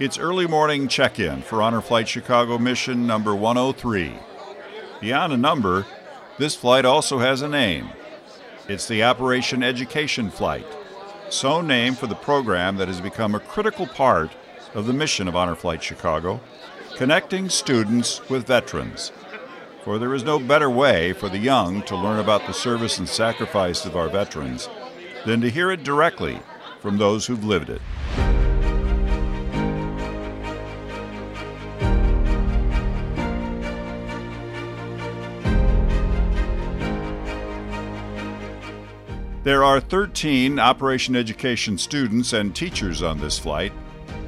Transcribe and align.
It's 0.00 0.18
early 0.18 0.46
morning 0.46 0.88
check 0.88 1.20
in 1.20 1.42
for 1.42 1.60
Honor 1.60 1.82
Flight 1.82 2.08
Chicago 2.08 2.56
mission 2.56 3.06
number 3.06 3.34
103. 3.34 4.14
Beyond 4.98 5.34
a 5.34 5.36
number, 5.36 5.84
this 6.38 6.56
flight 6.56 6.86
also 6.86 7.18
has 7.18 7.42
a 7.42 7.48
name. 7.50 7.90
It's 8.66 8.88
the 8.88 9.02
Operation 9.02 9.62
Education 9.62 10.30
Flight, 10.30 10.66
so 11.28 11.60
named 11.60 11.98
for 11.98 12.06
the 12.06 12.14
program 12.14 12.78
that 12.78 12.88
has 12.88 12.98
become 12.98 13.34
a 13.34 13.40
critical 13.40 13.86
part 13.86 14.30
of 14.72 14.86
the 14.86 14.94
mission 14.94 15.28
of 15.28 15.36
Honor 15.36 15.54
Flight 15.54 15.82
Chicago, 15.82 16.40
connecting 16.96 17.50
students 17.50 18.26
with 18.30 18.46
veterans. 18.46 19.12
For 19.84 19.98
there 19.98 20.14
is 20.14 20.24
no 20.24 20.38
better 20.38 20.70
way 20.70 21.12
for 21.12 21.28
the 21.28 21.36
young 21.36 21.82
to 21.82 21.94
learn 21.94 22.20
about 22.20 22.46
the 22.46 22.54
service 22.54 22.96
and 22.96 23.06
sacrifice 23.06 23.84
of 23.84 23.96
our 23.96 24.08
veterans 24.08 24.70
than 25.26 25.42
to 25.42 25.50
hear 25.50 25.70
it 25.70 25.84
directly 25.84 26.40
from 26.80 26.98
those 26.98 27.26
who've 27.26 27.44
lived 27.44 27.70
it. 27.70 27.80
There 39.42 39.64
are 39.64 39.80
13 39.80 40.58
Operation 40.58 41.16
Education 41.16 41.78
students 41.78 42.34
and 42.34 42.54
teachers 42.54 43.02
on 43.02 43.18
this 43.18 43.38
flight. 43.38 43.72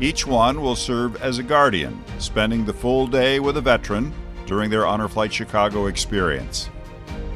Each 0.01 0.27
one 0.27 0.63
will 0.63 0.75
serve 0.75 1.21
as 1.23 1.39
a 1.39 1.43
guardian, 1.43 2.03
spending 2.19 2.65
the 2.65 2.73
full 2.73 3.07
day 3.07 3.39
with 3.39 3.59
a 3.59 3.61
veteran 3.61 4.13
during 4.47 4.71
their 4.71 4.87
Honor 4.87 5.09
Flight 5.09 5.33
Chicago 5.33 5.87
experience. 5.87 6.71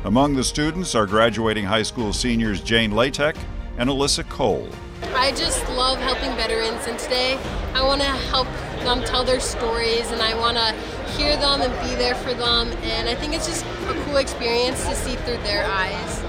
Among 0.05 0.35
the 0.35 0.43
students 0.43 0.95
are 0.95 1.07
graduating 1.07 1.65
high 1.65 1.83
school 1.83 2.12
seniors 2.12 2.62
Jane 2.62 2.93
Latek 2.93 3.37
and 3.77 3.91
Alyssa 3.91 4.27
Cole. 4.29 4.69
I 5.14 5.32
just 5.32 5.66
love 5.70 5.98
helping 5.98 6.34
veterans, 6.36 6.86
and 6.86 6.98
today 6.98 7.38
I 7.74 7.82
want 7.82 8.00
to 8.00 8.06
help 8.06 8.48
them 8.84 9.02
tell 9.04 9.24
their 9.24 9.41
stories 9.41 10.10
and 10.10 10.23
I 10.23 10.37
want 10.38 10.57
to 10.57 10.73
hear 11.12 11.37
them 11.37 11.60
and 11.60 11.73
be 11.88 11.95
there 11.96 12.15
for 12.15 12.32
them. 12.32 12.68
And 12.82 13.09
I 13.09 13.15
think 13.15 13.34
it's 13.34 13.46
just 13.46 13.65
a 13.65 13.95
cool 14.04 14.16
experience 14.16 14.87
to 14.87 14.95
see 14.95 15.16
through 15.16 15.38
their 15.38 15.65
eyes. 15.66 16.21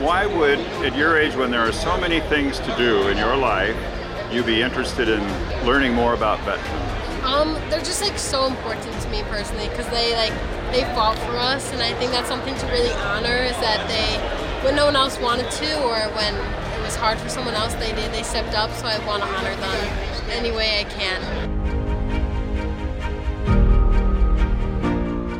Why 0.00 0.26
would, 0.26 0.58
at 0.84 0.96
your 0.96 1.18
age, 1.18 1.34
when 1.34 1.50
there 1.50 1.60
are 1.60 1.72
so 1.72 1.98
many 2.00 2.20
things 2.20 2.58
to 2.60 2.74
do 2.76 3.08
in 3.08 3.16
your 3.16 3.36
life, 3.36 3.76
you 4.32 4.42
be 4.42 4.62
interested 4.62 5.08
in 5.08 5.22
learning 5.66 5.92
more 5.92 6.14
about 6.14 6.40
veterans? 6.40 7.24
Um, 7.24 7.54
they're 7.70 7.80
just 7.80 8.02
like 8.02 8.18
so 8.18 8.46
important 8.46 9.00
to 9.02 9.08
me 9.08 9.22
personally 9.24 9.68
because 9.68 9.88
they 9.88 10.14
like 10.14 10.32
they 10.72 10.82
fought 10.94 11.18
for 11.18 11.36
us, 11.36 11.72
and 11.72 11.82
I 11.82 11.92
think 11.94 12.12
that's 12.12 12.28
something 12.28 12.54
to 12.56 12.66
really 12.66 12.92
honor. 12.92 13.36
Is 13.36 13.56
that 13.58 13.86
they, 13.88 14.64
when 14.64 14.76
no 14.76 14.86
one 14.86 14.96
else 14.96 15.18
wanted 15.18 15.50
to, 15.50 15.82
or 15.82 15.98
when 16.14 16.34
was 16.96 17.02
hard 17.02 17.18
for 17.18 17.28
someone 17.28 17.52
else, 17.54 17.74
they 17.74 17.92
did. 17.92 18.10
They 18.12 18.22
stepped 18.22 18.54
up, 18.54 18.70
so 18.72 18.86
I 18.86 18.98
want 19.06 19.22
to 19.22 19.28
honor 19.28 19.54
them 19.56 19.86
any 20.30 20.50
way 20.50 20.80
I 20.80 20.84
can. 20.84 21.20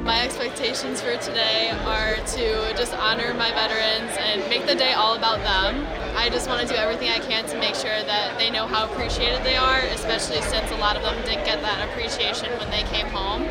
My 0.04 0.22
expectations 0.22 1.00
for 1.00 1.16
today 1.16 1.70
are 1.86 2.16
to 2.16 2.74
just 2.77 2.92
honor 2.94 3.32
my 3.34 3.50
veterans 3.52 4.12
and 4.18 4.46
make 4.50 4.66
the 4.66 4.74
day 4.74 4.92
all 4.92 5.16
about 5.16 5.38
them. 5.38 5.86
I 6.14 6.28
just 6.28 6.46
want 6.48 6.60
to 6.60 6.68
do 6.68 6.74
everything 6.74 7.08
I 7.08 7.20
can 7.20 7.46
to 7.46 7.58
make 7.58 7.74
sure 7.74 8.02
that 8.04 8.38
they 8.38 8.50
know 8.50 8.66
how 8.66 8.84
appreciated 8.90 9.42
they 9.42 9.56
are, 9.56 9.78
especially 9.78 10.42
since 10.42 10.70
a 10.72 10.77
lot 10.77 10.96
of 10.96 11.02
them 11.02 11.16
didn't 11.24 11.46
get 11.46 11.62
that 11.62 11.88
appreciation 11.88 12.50
when 12.58 12.70
they 12.70 12.82
came 12.82 13.06
home. 13.06 13.48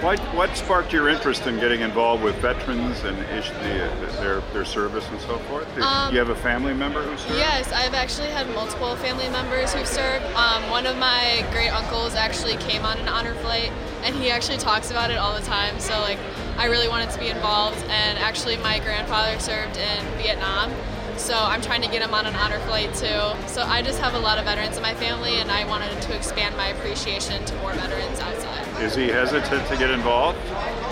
What, 0.00 0.20
what 0.32 0.56
sparked 0.56 0.92
your 0.92 1.08
interest 1.08 1.48
in 1.48 1.58
getting 1.58 1.80
involved 1.80 2.22
with 2.22 2.36
veterans 2.36 3.02
and 3.02 3.18
the, 3.18 4.12
their, 4.20 4.40
their 4.52 4.64
service 4.64 5.04
and 5.08 5.20
so 5.22 5.38
forth? 5.38 5.66
Do 5.74 5.82
Um, 5.82 6.12
you 6.12 6.20
have 6.20 6.28
a 6.28 6.36
family 6.36 6.72
member 6.72 7.02
who 7.02 7.18
served? 7.18 7.34
Yes, 7.34 7.72
I've 7.72 7.94
actually 7.94 8.28
had 8.28 8.48
multiple 8.54 8.94
family 8.94 9.28
members 9.30 9.74
who've 9.74 9.88
served. 9.88 10.24
Um, 10.36 10.70
one 10.70 10.86
of 10.86 10.96
my 10.98 11.44
great 11.50 11.70
uncles 11.70 12.14
actually 12.14 12.56
came 12.58 12.84
on 12.84 12.96
an 12.98 13.08
honor 13.08 13.34
flight, 13.34 13.72
and 14.04 14.14
he 14.14 14.30
actually 14.30 14.58
talks 14.58 14.92
about 14.92 15.10
it 15.10 15.18
all 15.18 15.34
the 15.34 15.44
time. 15.44 15.80
So 15.80 15.98
like, 16.00 16.18
I 16.58 16.66
really 16.66 16.88
wanted 16.88 17.10
to 17.10 17.18
be 17.18 17.28
involved. 17.28 17.82
And 17.88 18.18
actually, 18.20 18.56
my 18.58 18.78
grandfather 18.78 19.36
served 19.40 19.76
in 19.78 20.04
Vietnam, 20.16 20.70
so 21.18 21.34
I'm 21.36 21.60
trying 21.60 21.82
to 21.82 21.88
get 21.88 22.02
him 22.02 22.14
on 22.14 22.26
an 22.26 22.34
honor 22.36 22.58
flight 22.60 22.94
too. 22.94 23.20
So 23.48 23.62
I 23.62 23.82
just 23.82 23.98
have 24.00 24.14
a 24.14 24.18
lot 24.18 24.38
of 24.38 24.44
veterans 24.44 24.76
in 24.76 24.82
my 24.82 24.94
family, 24.94 25.40
and 25.40 25.50
I 25.50 25.66
wanted 25.66 26.00
to 26.02 26.16
expand 26.16 26.56
my 26.56 26.68
appreciation 26.68 27.44
to 27.44 27.54
more 27.56 27.72
veterans 27.74 28.20
outside. 28.20 28.82
Is 28.82 28.94
he 28.94 29.08
hesitant 29.08 29.66
to 29.68 29.76
get 29.76 29.90
involved? 29.90 30.38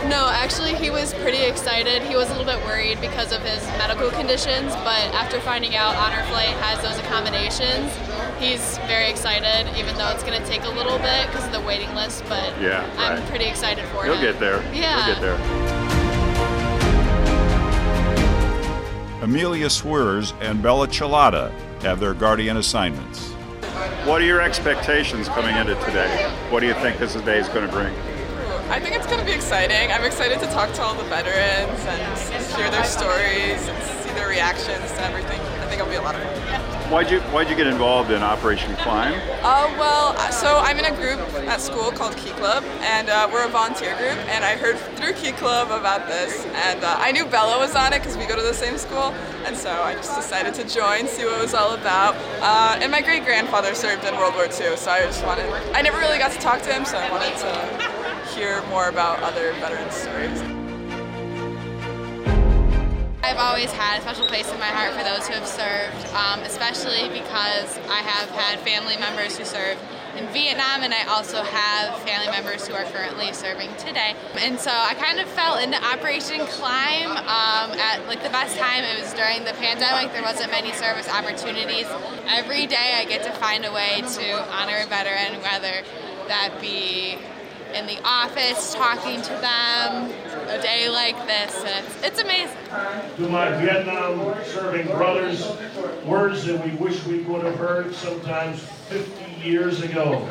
No, 0.09 0.29
actually, 0.33 0.75
he 0.75 0.91
was 0.91 1.15
pretty 1.15 1.43
excited. 1.45 2.03
He 2.03 2.17
was 2.17 2.29
a 2.31 2.37
little 2.37 2.45
bit 2.45 2.65
worried 2.67 3.01
because 3.01 3.33
of 3.33 3.43
his 3.43 3.65
medical 3.79 4.11
conditions, 4.11 4.75
but 4.77 5.07
after 5.15 5.41
finding 5.41 5.77
out 5.77 5.95
Honor 5.97 6.23
Flight 6.25 6.55
has 6.67 6.83
those 6.83 6.99
accommodations, 6.99 7.93
he's 8.39 8.79
very 8.87 9.09
excited, 9.09 9.69
even 9.79 9.97
though 9.97 10.11
it's 10.11 10.25
going 10.25 10.41
to 10.41 10.47
take 10.49 10.65
a 10.65 10.71
little 10.71 10.99
bit 10.99 11.27
because 11.29 11.47
of 11.47 11.53
the 11.53 11.61
waiting 11.61 11.93
list. 11.95 12.25
But 12.29 12.53
Yeah, 12.61 12.89
I'm 12.99 13.25
pretty 13.27 13.47
excited 13.47 13.85
for 13.87 14.05
him. 14.05 14.13
He'll 14.13 14.21
get 14.21 14.41
there. 14.41 14.63
Yeah. 14.75 15.05
He'll 15.05 15.15
get 15.15 15.23
there. 15.23 15.76
Amelia 19.27 19.69
Swears 19.69 20.33
and 20.41 20.63
Bella 20.63 20.87
Chilada 20.87 21.51
have 21.83 21.99
their 21.99 22.15
guardian 22.15 22.59
assignments. 22.59 23.33
What 24.07 24.23
are 24.23 24.25
your 24.25 24.41
expectations 24.41 25.27
coming 25.27 25.57
into 25.57 25.75
today? 25.85 26.31
What 26.49 26.61
do 26.61 26.67
you 26.67 26.75
think 26.75 27.01
this 27.01 27.15
day 27.15 27.41
is 27.41 27.49
going 27.49 27.67
to 27.67 27.73
bring? 27.73 27.93
I 28.71 28.79
think 28.79 28.95
it's 28.95 29.07
going 29.07 29.19
to 29.19 29.27
be 29.27 29.33
exciting. 29.33 29.91
I'm 29.91 30.05
excited 30.05 30.39
to 30.39 30.47
talk 30.55 30.73
to 30.75 30.83
all 30.83 30.95
the 30.95 31.03
veterans 31.11 31.81
and 31.87 32.47
hear 32.55 32.71
their 32.71 32.85
stories 32.85 33.67
and 33.67 33.83
see 34.05 34.15
their 34.15 34.29
reactions 34.29 34.93
to 34.93 35.03
everything. 35.03 35.41
I 35.77 35.81
think 35.81 35.91
it'll 35.91 36.01
be 36.01 36.09
a 36.09 36.09
lot 36.09 36.15
of 36.15 36.23
fun. 36.23 36.91
Why'd 36.91 37.11
you 37.11 37.21
Why'd 37.21 37.51
you 37.51 37.57
get 37.57 37.67
involved 37.67 38.11
in 38.11 38.23
Operation 38.23 38.75
Climb? 38.77 39.13
Uh, 39.43 39.69
well, 39.77 40.17
so 40.33 40.57
I'm 40.57 40.79
in 40.79 40.87
a 40.87 40.97
group 40.97 41.21
at 41.47 41.61
school 41.61 41.91
called 41.91 42.17
Key 42.17 42.31
Club, 42.31 42.65
and 42.81 43.11
uh, 43.11 43.29
we're 43.31 43.45
a 43.45 43.49
volunteer 43.51 43.95
group. 43.99 44.17
And 44.33 44.43
I 44.43 44.57
heard 44.57 44.79
through 44.97 45.13
Key 45.13 45.33
Club 45.33 45.71
about 45.71 46.07
this, 46.07 46.47
and 46.47 46.83
uh, 46.83 46.97
I 46.99 47.13
knew 47.13 47.27
Bella 47.27 47.59
was 47.59 47.75
on 47.75 47.93
it 47.93 47.99
because 47.99 48.17
we 48.17 48.25
go 48.25 48.37
to 48.37 48.43
the 48.43 48.55
same 48.55 48.79
school, 48.79 49.13
and 49.45 49.55
so 49.55 49.71
I 49.71 49.93
just 49.93 50.17
decided 50.17 50.55
to 50.55 50.65
join, 50.65 51.07
see 51.09 51.27
what 51.27 51.39
it 51.39 51.43
was 51.43 51.53
all 51.53 51.75
about. 51.75 52.15
Uh, 52.41 52.79
and 52.81 52.91
my 52.91 53.03
great 53.03 53.25
grandfather 53.25 53.75
served 53.75 54.05
in 54.05 54.17
World 54.17 54.33
War 54.33 54.45
II, 54.45 54.77
so 54.77 54.91
I 54.91 55.05
just 55.05 55.23
wanted. 55.27 55.45
I 55.75 55.83
never 55.83 55.99
really 55.99 56.19
got 56.19 56.33
to 56.33 56.39
talk 56.39 56.63
to 56.63 56.73
him, 56.73 56.87
so 56.87 56.97
I 56.97 57.11
wanted 57.11 57.37
to 57.45 58.33
hear 58.35 58.65
more 58.69 58.89
about 58.89 59.23
other 59.23 59.53
veterans' 59.61 59.95
stories. 59.95 60.41
I've 63.27 63.39
always 63.39 63.73
had 63.73 63.99
a 63.99 64.03
special 64.03 64.25
place 64.29 64.49
in 64.53 64.61
my 64.61 64.71
heart 64.71 64.95
for 64.95 65.03
those 65.03 65.27
who 65.27 65.35
have 65.35 65.49
served, 65.49 65.99
um, 66.15 66.47
especially 66.47 67.11
because 67.11 67.77
I 67.91 67.99
have 67.99 68.31
had 68.31 68.61
family 68.61 68.97
members 68.99 69.37
who 69.37 69.45
served 69.45 69.81
in 70.17 70.29
Vietnam, 70.29 70.87
and 70.87 70.95
I 70.95 71.03
also 71.11 71.43
have 71.43 71.99
family 72.07 72.31
members 72.31 72.69
who 72.69 72.75
are 72.75 72.85
currently 72.85 73.33
serving 73.33 73.75
today. 73.79 74.15
And 74.39 74.61
so 74.61 74.71
I 74.71 74.95
kind 74.95 75.19
of 75.19 75.27
fell 75.31 75.59
into 75.59 75.75
Operation 75.75 76.47
Climb 76.47 77.11
um, 77.11 77.75
at 77.75 78.07
like 78.07 78.23
the 78.23 78.31
best 78.31 78.57
time. 78.59 78.85
It 78.85 79.03
was 79.03 79.13
during 79.15 79.43
the 79.43 79.59
pandemic. 79.59 80.13
There 80.13 80.23
wasn't 80.23 80.53
many 80.53 80.71
service 80.71 81.11
opportunities. 81.11 81.87
Every 82.31 82.69
day 82.69 82.95
I 82.95 83.07
get 83.07 83.25
to 83.25 83.33
find 83.43 83.65
a 83.65 83.73
way 83.73 84.03
to 84.07 84.27
honor 84.55 84.79
a 84.79 84.87
veteran, 84.87 85.43
whether 85.43 85.83
that 86.31 86.61
be 86.61 87.19
in 87.77 87.87
the 87.87 88.01
office 88.05 88.75
talking 88.75 89.21
to 89.21 89.33
them, 89.35 90.11
a 90.49 90.63
day 90.63 90.89
like 90.89 91.15
this, 91.27 91.63
and 91.63 91.85
it's, 91.85 92.03
it's 92.03 92.19
amazing. 92.21 92.57
to 93.17 93.29
my 93.29 93.51
Vietnam 93.63 94.35
serving 94.45 94.87
brothers, 94.87 95.47
words 96.07 96.47
that 96.47 96.65
we 96.65 96.75
wish 96.77 97.05
we 97.05 97.21
would 97.25 97.45
have 97.45 97.57
heard 97.57 97.95
sometimes 97.95 98.61
50 98.89 99.47
years 99.47 99.83
ago. 99.83 100.27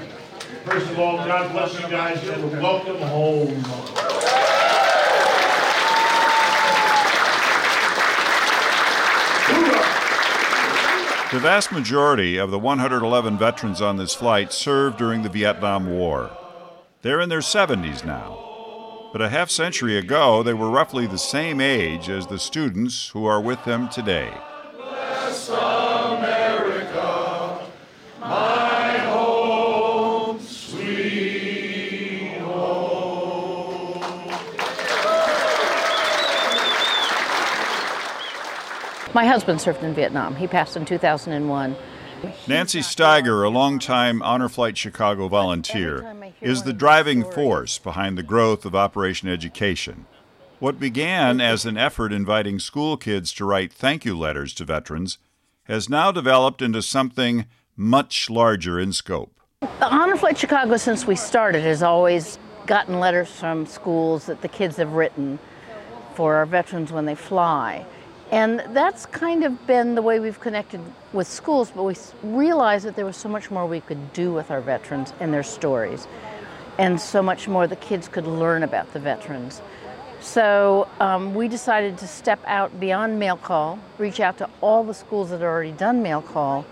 First 0.64 0.90
of 0.90 0.98
all, 0.98 1.18
God 1.18 1.52
bless 1.52 1.80
you 1.80 1.88
guys 1.88 2.28
and 2.28 2.52
welcome 2.60 2.98
home. 2.98 3.50
The 11.32 11.40
vast 11.40 11.72
majority 11.72 12.38
of 12.38 12.50
the 12.50 12.58
111 12.58 13.38
veterans 13.38 13.82
on 13.82 13.98
this 13.98 14.16
flight 14.16 14.52
served 14.52 14.98
during 14.98 15.22
the 15.22 15.30
Vietnam 15.30 15.92
War. 15.92 16.32
They're 17.06 17.22
in 17.22 17.30
their 17.30 17.38
70s 17.38 18.04
now. 18.04 19.12
But 19.14 19.22
a 19.22 19.30
half 19.30 19.52
century 19.52 19.96
ago, 19.96 20.42
they 20.42 20.56
were 20.56 20.72
roughly 20.72 21.06
the 21.06 21.20
same 21.20 21.62
age 21.62 22.10
as 22.10 22.26
the 22.26 22.40
students 22.40 23.10
who 23.10 23.26
are 23.26 23.40
with 23.40 23.64
them 23.64 23.90
today. 23.90 24.34
My 39.14 39.26
husband 39.26 39.62
served 39.62 39.84
in 39.84 39.94
Vietnam. 39.94 40.36
He 40.36 40.48
passed 40.48 40.76
in 40.76 40.86
2001. 40.86 41.76
Nancy 42.48 42.80
Steiger, 42.80 43.46
a 43.46 43.50
longtime 43.50 44.22
Honor 44.22 44.50
Flight 44.50 44.78
Chicago 44.78 45.28
volunteer, 45.28 46.34
is 46.42 46.64
the 46.64 46.74
driving 46.74 47.24
force 47.24 47.78
behind 47.78 48.18
the 48.18 48.24
growth 48.24 48.66
of 48.66 48.76
Operation 48.76 49.30
Education. 49.30 50.06
What 50.60 50.80
began 50.80 51.42
as 51.42 51.66
an 51.66 51.78
effort 51.78 52.14
inviting 52.14 52.60
school 52.60 52.98
kids 52.98 53.34
to 53.34 53.46
write 53.46 53.74
thank 53.74 54.06
you 54.06 54.18
letters 54.18 54.54
to 54.56 54.66
veterans 54.66 55.18
has 55.66 55.90
now 55.90 56.12
developed 56.12 56.62
into 56.62 56.82
something 56.82 57.46
much 57.76 58.30
larger 58.30 58.80
in 58.80 58.94
scope. 58.94 59.40
Honor 59.82 60.16
Flight 60.16 60.38
Chicago, 60.38 60.78
since 60.78 61.06
we 61.06 61.16
started, 61.16 61.62
has 61.62 61.84
always 61.84 62.40
gotten 62.66 63.00
letters 63.00 63.30
from 63.30 63.66
schools 63.66 64.26
that 64.28 64.42
the 64.42 64.48
kids 64.48 64.78
have 64.78 64.94
written 64.94 65.40
for 66.16 66.36
our 66.36 66.46
veterans 66.46 66.92
when 66.92 67.06
they 67.06 67.16
fly. 67.16 67.86
And 68.32 68.64
that's 68.72 69.06
kind 69.06 69.44
of 69.44 69.68
been 69.68 69.96
the 69.96 70.02
way 70.02 70.20
we've 70.20 70.40
connected 70.40 70.82
with 71.14 71.28
schools, 71.28 71.72
but 71.72 71.84
we 71.84 71.96
realized 72.24 72.86
that 72.86 72.96
there 72.96 73.06
was 73.06 73.16
so 73.16 73.30
much 73.30 73.52
more 73.52 73.66
we 73.68 73.82
could 73.82 74.14
do 74.14 74.34
with 74.34 74.50
our 74.50 74.62
veterans 74.62 75.14
and 75.20 75.32
their 75.32 75.44
stories, 75.44 76.08
and 76.80 77.00
so 77.00 77.22
much 77.22 77.48
more 77.48 77.68
the 77.68 77.76
kids 77.76 78.08
could 78.08 78.26
learn 78.26 78.64
about 78.64 78.92
the 78.94 79.00
veterans. 79.00 79.62
So 80.22 80.88
um, 81.00 81.36
we 81.36 81.48
decided 81.48 82.00
to 82.00 82.08
step 82.08 82.40
out 82.48 82.80
beyond 82.80 83.20
mail 83.20 83.38
call, 83.38 83.80
reach 84.00 84.20
out 84.20 84.40
to 84.40 84.50
all 84.60 84.84
the 84.84 84.94
schools 84.94 85.30
that 85.30 85.42
had 85.42 85.46
already 85.46 85.72
done 85.72 86.02
mail 86.02 86.22
call, 86.22 86.66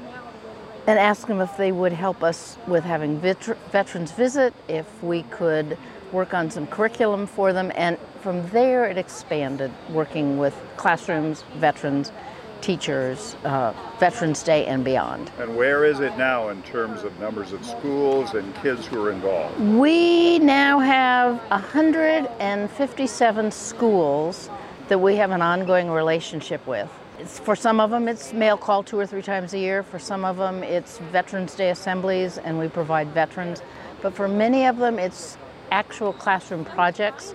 and 0.87 0.97
ask 0.97 1.27
them 1.27 1.39
if 1.39 1.55
they 1.55 1.71
would 1.71 1.93
help 1.93 2.23
us 2.23 2.57
with 2.67 2.83
having 2.83 3.19
vet- 3.19 3.57
veterans 3.71 4.11
visit, 4.11 4.53
if 4.67 5.03
we 5.03 5.23
could 5.23 5.77
work 6.13 6.33
on 6.33 6.49
some 6.49 6.65
curriculum 6.67 7.27
for 7.27 7.51
them, 7.51 7.73
and 7.75 7.97
from 8.21 8.47
there 8.49 8.85
it 8.85 8.97
expanded, 8.97 9.71
working 9.89 10.37
with 10.37 10.55
classrooms, 10.77 11.43
veterans, 11.57 12.13
teachers, 12.61 13.35
uh, 13.43 13.73
Veterans 13.99 14.41
Day, 14.41 14.65
and 14.65 14.85
beyond. 14.85 15.29
And 15.37 15.57
where 15.57 15.83
is 15.83 15.99
it 15.99 16.17
now 16.17 16.47
in 16.47 16.63
terms 16.63 17.03
of 17.03 17.19
numbers 17.19 17.51
of 17.51 17.65
schools 17.65 18.35
and 18.35 18.55
kids 18.55 18.85
who 18.85 19.03
are 19.03 19.11
involved? 19.11 19.59
We 19.59 20.39
now 20.39 20.79
have 20.79 21.39
157 21.49 23.51
schools 23.51 24.49
that 24.87 24.99
we 24.99 25.17
have 25.17 25.31
an 25.31 25.41
ongoing 25.41 25.89
relationship 25.89 26.65
with. 26.65 26.89
It's, 27.19 27.37
for 27.37 27.55
some 27.55 27.79
of 27.79 27.91
them, 27.91 28.07
it's 28.07 28.33
mail 28.33 28.57
call 28.57 28.81
two 28.81 28.97
or 28.97 29.05
three 29.05 29.21
times 29.21 29.53
a 29.53 29.59
year. 29.59 29.83
For 29.83 29.99
some 29.99 30.25
of 30.25 30.37
them, 30.37 30.63
it's 30.63 30.97
Veterans 31.11 31.53
Day 31.55 31.69
assemblies, 31.69 32.37
and 32.37 32.57
we 32.57 32.69
provide 32.69 33.09
veterans. 33.09 33.61
But 34.01 34.15
for 34.15 34.27
many 34.27 34.65
of 34.65 34.77
them, 34.77 34.99
it's 34.99 35.37
actual 35.71 36.13
classroom 36.13 36.65
projects 36.65 37.31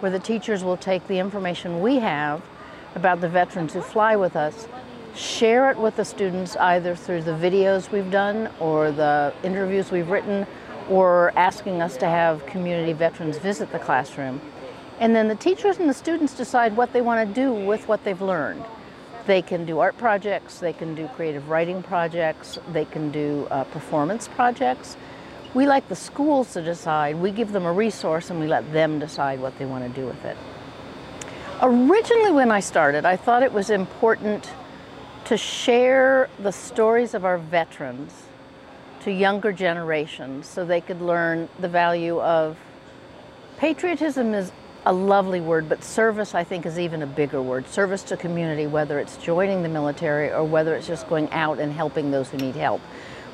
where 0.00 0.10
the 0.10 0.18
teachers 0.18 0.64
will 0.64 0.76
take 0.76 1.06
the 1.06 1.18
information 1.18 1.80
we 1.80 1.96
have 1.96 2.42
about 2.94 3.20
the 3.20 3.28
veterans 3.28 3.72
who 3.72 3.80
fly 3.80 4.16
with 4.16 4.36
us, 4.36 4.66
share 5.14 5.70
it 5.70 5.78
with 5.78 5.96
the 5.96 6.04
students 6.04 6.56
either 6.56 6.94
through 6.94 7.22
the 7.22 7.32
videos 7.32 7.90
we've 7.90 8.10
done 8.10 8.50
or 8.58 8.90
the 8.90 9.32
interviews 9.42 9.90
we've 9.90 10.08
written 10.08 10.46
or 10.88 11.32
asking 11.36 11.80
us 11.80 11.96
to 11.96 12.06
have 12.06 12.44
community 12.46 12.92
veterans 12.92 13.38
visit 13.38 13.70
the 13.72 13.78
classroom. 13.78 14.40
And 14.98 15.14
then 15.14 15.28
the 15.28 15.34
teachers 15.34 15.78
and 15.78 15.88
the 15.88 15.94
students 15.94 16.34
decide 16.34 16.76
what 16.76 16.92
they 16.92 17.00
want 17.00 17.28
to 17.28 17.34
do 17.34 17.52
with 17.52 17.88
what 17.88 18.04
they've 18.04 18.20
learned. 18.20 18.64
They 19.26 19.42
can 19.42 19.64
do 19.64 19.78
art 19.78 19.96
projects, 19.98 20.58
they 20.58 20.72
can 20.72 20.94
do 20.94 21.08
creative 21.08 21.48
writing 21.48 21.82
projects, 21.82 22.58
they 22.72 22.84
can 22.84 23.10
do 23.10 23.46
uh, 23.50 23.64
performance 23.64 24.26
projects. 24.28 24.96
We 25.54 25.66
like 25.66 25.88
the 25.88 25.96
schools 25.96 26.52
to 26.54 26.62
decide. 26.62 27.16
We 27.16 27.30
give 27.30 27.52
them 27.52 27.64
a 27.64 27.72
resource 27.72 28.30
and 28.30 28.40
we 28.40 28.46
let 28.46 28.72
them 28.72 28.98
decide 28.98 29.40
what 29.40 29.58
they 29.58 29.66
want 29.66 29.84
to 29.84 30.00
do 30.00 30.06
with 30.06 30.24
it. 30.24 30.36
Originally, 31.60 32.32
when 32.32 32.50
I 32.50 32.60
started, 32.60 33.04
I 33.04 33.16
thought 33.16 33.42
it 33.42 33.52
was 33.52 33.70
important 33.70 34.50
to 35.26 35.36
share 35.36 36.28
the 36.38 36.50
stories 36.50 37.14
of 37.14 37.24
our 37.24 37.38
veterans 37.38 38.12
to 39.02 39.12
younger 39.12 39.52
generations 39.52 40.46
so 40.48 40.64
they 40.64 40.80
could 40.80 41.00
learn 41.00 41.48
the 41.60 41.68
value 41.68 42.20
of 42.20 42.56
patriotism 43.58 44.34
is 44.34 44.52
a 44.86 44.92
lovely 44.92 45.40
word, 45.40 45.68
but 45.68 45.84
service 45.84 46.34
I 46.34 46.42
think 46.42 46.66
is 46.66 46.78
even 46.78 47.02
a 47.02 47.06
bigger 47.06 47.40
word. 47.40 47.68
Service 47.68 48.02
to 48.04 48.16
community, 48.16 48.66
whether 48.66 48.98
it's 48.98 49.16
joining 49.18 49.62
the 49.62 49.68
military 49.68 50.32
or 50.32 50.42
whether 50.42 50.74
it's 50.74 50.86
just 50.86 51.08
going 51.08 51.30
out 51.30 51.60
and 51.60 51.72
helping 51.72 52.10
those 52.10 52.30
who 52.30 52.38
need 52.38 52.56
help, 52.56 52.80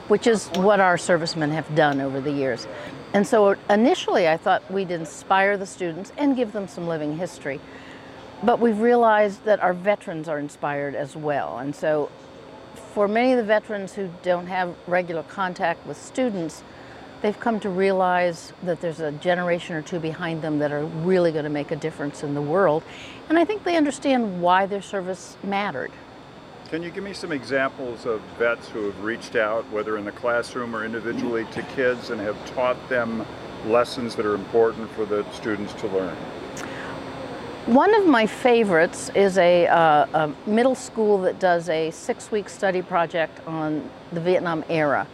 which 0.08 0.26
is 0.26 0.48
what 0.48 0.80
our 0.80 0.98
servicemen 0.98 1.50
have 1.50 1.72
done 1.74 2.00
over 2.00 2.20
the 2.20 2.32
years. 2.32 2.66
And 3.14 3.26
so 3.26 3.56
initially 3.70 4.28
I 4.28 4.36
thought 4.36 4.68
we'd 4.70 4.90
inspire 4.90 5.56
the 5.56 5.66
students 5.66 6.12
and 6.16 6.36
give 6.36 6.52
them 6.52 6.68
some 6.68 6.86
living 6.86 7.16
history. 7.16 7.60
But 8.42 8.60
we've 8.60 8.78
realized 8.78 9.44
that 9.44 9.60
our 9.60 9.74
veterans 9.74 10.28
are 10.28 10.38
inspired 10.38 10.94
as 10.94 11.16
well. 11.16 11.58
And 11.58 11.74
so 11.74 12.10
for 12.94 13.08
many 13.08 13.32
of 13.32 13.38
the 13.38 13.44
veterans 13.44 13.94
who 13.94 14.10
don't 14.22 14.46
have 14.46 14.74
regular 14.86 15.22
contact 15.24 15.86
with 15.86 15.96
students, 15.96 16.62
they've 17.20 17.38
come 17.38 17.58
to 17.60 17.68
realize 17.68 18.52
that 18.62 18.80
there's 18.80 19.00
a 19.00 19.12
generation 19.12 19.74
or 19.74 19.82
two 19.82 19.98
behind 19.98 20.42
them 20.42 20.58
that 20.60 20.70
are 20.72 20.84
really 20.84 21.32
going 21.32 21.44
to 21.44 21.50
make 21.50 21.70
a 21.70 21.76
difference 21.76 22.22
in 22.22 22.34
the 22.34 22.42
world. 22.42 22.82
And 23.28 23.38
I 23.38 23.44
think 23.44 23.64
they 23.64 23.76
understand 23.76 24.40
why 24.40 24.66
their 24.66 24.82
service 24.82 25.36
mattered. 25.42 25.90
Can 26.68 26.82
you 26.82 26.90
give 26.90 27.02
me 27.02 27.14
some 27.14 27.32
examples 27.32 28.04
of 28.04 28.20
vets 28.38 28.68
who 28.68 28.84
have 28.84 29.02
reached 29.02 29.36
out, 29.36 29.66
whether 29.70 29.96
in 29.96 30.04
the 30.04 30.12
classroom 30.12 30.76
or 30.76 30.84
individually, 30.84 31.46
to 31.52 31.62
kids 31.62 32.10
and 32.10 32.20
have 32.20 32.36
taught 32.54 32.76
them 32.90 33.24
lessons 33.64 34.14
that 34.16 34.26
are 34.26 34.34
important 34.34 34.90
for 34.90 35.06
the 35.06 35.24
students 35.32 35.72
to 35.74 35.86
learn? 35.86 36.14
One 37.64 37.94
of 37.94 38.06
my 38.06 38.26
favorites 38.26 39.10
is 39.14 39.38
a, 39.38 39.66
uh, 39.66 40.06
a 40.12 40.34
middle 40.46 40.74
school 40.74 41.16
that 41.22 41.38
does 41.38 41.70
a 41.70 41.90
six 41.90 42.30
week 42.30 42.50
study 42.50 42.82
project 42.82 43.40
on 43.46 43.88
the 44.12 44.20
Vietnam 44.20 44.62
era. 44.68 45.06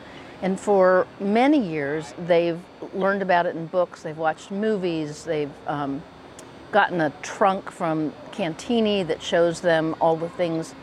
And 0.43 0.59
for 0.59 1.07
many 1.21 1.65
years, 1.65 2.15
they've 2.27 2.59
learned 2.95 3.23
about 3.23 3.47
it 3.47 3.55
in 3.55 3.67
books, 3.67 4.03
they've 4.03 4.19
watched 4.19 4.51
movies, 4.51 5.23
they've 5.23 5.53
um, 5.69 6.03
gotten 6.73 7.01
a 7.01 7.11
trunk 7.23 7.71
from 7.71 8.13
Cantigny 8.33 9.07
that 9.07 9.23
shows 9.23 9.61
them 9.61 9.95
all 10.01 10.17
the 10.17 10.29
things 10.31 10.75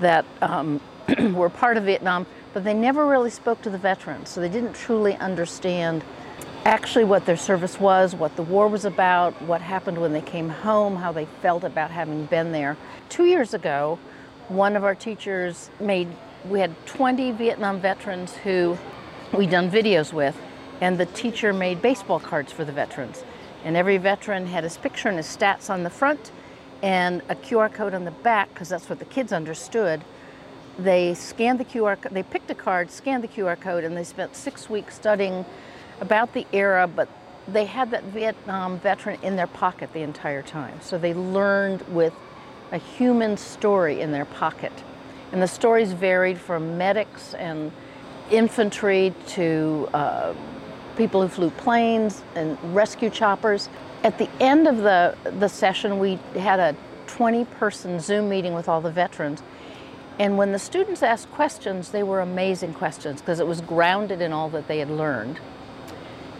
that 0.00 0.24
um, 0.42 0.80
were 1.34 1.48
part 1.48 1.76
of 1.76 1.84
Vietnam, 1.84 2.26
but 2.52 2.64
they 2.64 2.74
never 2.74 3.06
really 3.06 3.30
spoke 3.30 3.62
to 3.62 3.70
the 3.70 3.78
veterans, 3.78 4.28
so 4.28 4.40
they 4.40 4.48
didn't 4.48 4.74
truly 4.74 5.16
understand 5.16 6.04
actually 6.64 7.04
what 7.04 7.24
their 7.24 7.36
service 7.36 7.80
was, 7.80 8.14
what 8.14 8.36
the 8.36 8.42
war 8.42 8.68
was 8.68 8.84
about, 8.84 9.40
what 9.42 9.60
happened 9.60 9.98
when 9.98 10.12
they 10.12 10.20
came 10.20 10.48
home, 10.48 10.96
how 10.96 11.10
they 11.12 11.24
felt 11.40 11.64
about 11.64 11.90
having 11.90 12.26
been 12.26 12.52
there. 12.52 12.76
Two 13.08 13.24
years 13.24 13.54
ago, 13.54 13.98
one 14.48 14.76
of 14.76 14.84
our 14.84 14.94
teachers 14.94 15.70
made, 15.80 16.08
we 16.48 16.60
had 16.60 16.74
20 16.86 17.32
Vietnam 17.32 17.80
veterans 17.80 18.34
who 18.34 18.76
we'd 19.32 19.50
done 19.50 19.70
videos 19.70 20.12
with, 20.12 20.36
and 20.80 20.98
the 20.98 21.06
teacher 21.06 21.52
made 21.52 21.80
baseball 21.80 22.20
cards 22.20 22.52
for 22.52 22.64
the 22.64 22.72
veterans. 22.72 23.24
And 23.64 23.76
every 23.76 23.98
veteran 23.98 24.46
had 24.46 24.64
his 24.64 24.76
picture 24.76 25.08
and 25.08 25.18
his 25.18 25.26
stats 25.26 25.70
on 25.70 25.82
the 25.82 25.90
front 25.90 26.32
and 26.82 27.22
a 27.28 27.34
QR 27.34 27.72
code 27.72 27.94
on 27.94 28.04
the 28.04 28.10
back, 28.10 28.52
because 28.52 28.68
that's 28.68 28.88
what 28.88 28.98
the 28.98 29.04
kids 29.04 29.32
understood. 29.32 30.02
They 30.78 31.14
scanned 31.14 31.60
the 31.60 31.64
QR 31.64 32.00
they 32.10 32.22
picked 32.22 32.50
a 32.50 32.54
card, 32.54 32.90
scanned 32.90 33.22
the 33.22 33.28
QR 33.28 33.60
code, 33.60 33.84
and 33.84 33.96
they 33.96 34.04
spent 34.04 34.34
six 34.34 34.70
weeks 34.70 34.94
studying 34.94 35.44
about 36.00 36.32
the 36.32 36.46
era, 36.52 36.86
but 36.86 37.08
they 37.46 37.66
had 37.66 37.90
that 37.90 38.04
Vietnam 38.04 38.78
veteran 38.78 39.18
in 39.22 39.36
their 39.36 39.46
pocket 39.46 39.92
the 39.92 40.00
entire 40.00 40.42
time. 40.42 40.80
So 40.80 40.98
they 40.98 41.14
learned 41.14 41.82
with 41.88 42.14
a 42.72 42.78
human 42.78 43.36
story 43.36 44.00
in 44.00 44.12
their 44.12 44.24
pocket. 44.24 44.72
And 45.32 45.42
the 45.42 45.48
stories 45.48 45.92
varied 45.92 46.38
from 46.38 46.78
medics 46.78 47.34
and 47.34 47.72
infantry 48.30 49.12
to 49.28 49.88
uh, 49.92 50.34
people 50.96 51.22
who 51.22 51.28
flew 51.28 51.50
planes 51.50 52.22
and 52.34 52.58
rescue 52.74 53.10
choppers. 53.10 53.68
At 54.02 54.16
the 54.16 54.30
end 54.40 54.66
of 54.66 54.78
the, 54.78 55.14
the 55.24 55.48
session, 55.48 55.98
we 55.98 56.18
had 56.34 56.58
a 56.58 56.74
20 57.06 57.44
person 57.44 58.00
Zoom 58.00 58.30
meeting 58.30 58.54
with 58.54 58.68
all 58.68 58.80
the 58.80 58.90
veterans. 58.90 59.42
And 60.18 60.38
when 60.38 60.52
the 60.52 60.58
students 60.58 61.02
asked 61.02 61.30
questions, 61.30 61.90
they 61.90 62.02
were 62.02 62.20
amazing 62.20 62.74
questions 62.74 63.20
because 63.20 63.40
it 63.40 63.46
was 63.46 63.60
grounded 63.60 64.20
in 64.20 64.32
all 64.32 64.48
that 64.50 64.68
they 64.68 64.78
had 64.78 64.90
learned. 64.90 65.38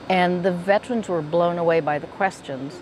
And 0.08 0.42
the 0.42 0.52
veterans 0.52 1.08
were 1.08 1.22
blown 1.22 1.58
away 1.58 1.80
by 1.80 1.98
the 1.98 2.06
questions. 2.06 2.80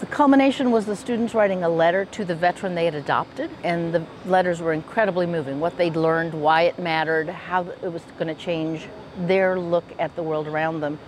The 0.00 0.06
culmination 0.06 0.70
was 0.70 0.84
the 0.84 0.96
students 0.96 1.34
writing 1.34 1.62
a 1.62 1.68
letter 1.68 2.04
to 2.04 2.24
the 2.24 2.34
veteran 2.34 2.74
they 2.74 2.84
had 2.84 2.94
adopted, 2.94 3.50
and 3.64 3.94
the 3.94 4.04
letters 4.26 4.60
were 4.60 4.74
incredibly 4.74 5.24
moving. 5.24 5.58
What 5.58 5.78
they'd 5.78 5.96
learned, 5.96 6.34
why 6.34 6.62
it 6.62 6.78
mattered, 6.78 7.30
how 7.30 7.66
it 7.82 7.90
was 7.90 8.02
going 8.18 8.28
to 8.28 8.34
change 8.34 8.88
their 9.16 9.58
look 9.58 9.84
at 9.98 10.14
the 10.14 10.22
world 10.22 10.48
around 10.48 10.80
them. 10.80 10.98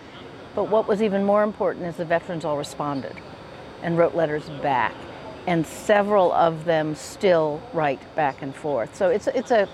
But 0.58 0.70
what 0.70 0.88
was 0.88 1.02
even 1.02 1.22
more 1.22 1.44
important 1.44 1.86
is 1.86 1.98
the 1.98 2.04
veterans 2.04 2.44
all 2.44 2.56
responded 2.56 3.14
and 3.80 3.96
wrote 3.96 4.16
letters 4.16 4.50
back. 4.60 4.92
And 5.46 5.64
several 5.64 6.32
of 6.32 6.64
them 6.64 6.96
still 6.96 7.62
write 7.72 8.00
back 8.16 8.42
and 8.42 8.52
forth. 8.52 8.92
So 8.96 9.08
it's, 9.08 9.28
it's, 9.28 9.52
a, 9.52 9.68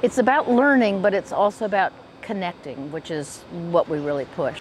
it's 0.00 0.18
about 0.18 0.48
learning, 0.48 1.02
but 1.02 1.14
it's 1.14 1.32
also 1.32 1.64
about 1.64 1.92
connecting, 2.22 2.92
which 2.92 3.10
is 3.10 3.38
what 3.70 3.88
we 3.88 3.98
really 3.98 4.26
push. 4.36 4.60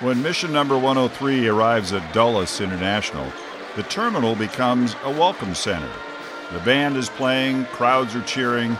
When 0.00 0.22
mission 0.22 0.50
number 0.50 0.78
103 0.78 1.48
arrives 1.48 1.92
at 1.92 2.14
Dulles 2.14 2.62
International, 2.62 3.30
the 3.76 3.82
terminal 3.82 4.34
becomes 4.34 4.96
a 5.04 5.10
welcome 5.10 5.54
center. 5.54 5.92
The 6.52 6.60
band 6.60 6.96
is 6.96 7.08
playing, 7.08 7.64
crowds 7.66 8.14
are 8.14 8.22
cheering. 8.22 8.76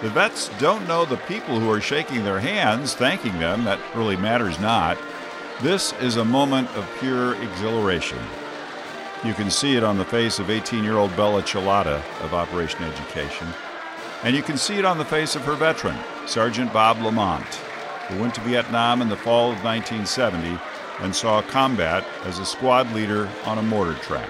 The 0.00 0.10
vets 0.10 0.48
don't 0.58 0.88
know 0.88 1.04
the 1.04 1.16
people 1.16 1.60
who 1.60 1.70
are 1.70 1.80
shaking 1.80 2.24
their 2.24 2.40
hands, 2.40 2.94
thanking 2.94 3.38
them. 3.38 3.64
That 3.64 3.78
really 3.94 4.16
matters 4.16 4.58
not. 4.58 4.98
This 5.60 5.92
is 6.00 6.16
a 6.16 6.24
moment 6.24 6.68
of 6.76 6.88
pure 6.98 7.40
exhilaration. 7.42 8.18
You 9.24 9.34
can 9.34 9.50
see 9.50 9.76
it 9.76 9.84
on 9.84 9.98
the 9.98 10.04
face 10.04 10.40
of 10.40 10.50
18 10.50 10.82
year 10.82 10.96
old 10.96 11.14
Bella 11.14 11.42
Chilada 11.42 12.02
of 12.24 12.34
Operation 12.34 12.82
Education. 12.82 13.46
And 14.24 14.34
you 14.34 14.42
can 14.42 14.56
see 14.56 14.78
it 14.78 14.84
on 14.84 14.98
the 14.98 15.04
face 15.04 15.36
of 15.36 15.42
her 15.42 15.54
veteran, 15.54 15.96
Sergeant 16.26 16.72
Bob 16.72 17.00
Lamont, 17.00 17.44
who 18.08 18.20
went 18.20 18.34
to 18.34 18.40
Vietnam 18.40 19.02
in 19.02 19.08
the 19.08 19.16
fall 19.16 19.52
of 19.52 19.62
1970 19.62 20.58
and 21.00 21.14
saw 21.14 21.42
combat 21.42 22.04
as 22.24 22.40
a 22.40 22.46
squad 22.46 22.92
leader 22.92 23.28
on 23.44 23.58
a 23.58 23.62
mortar 23.62 23.94
track. 23.94 24.28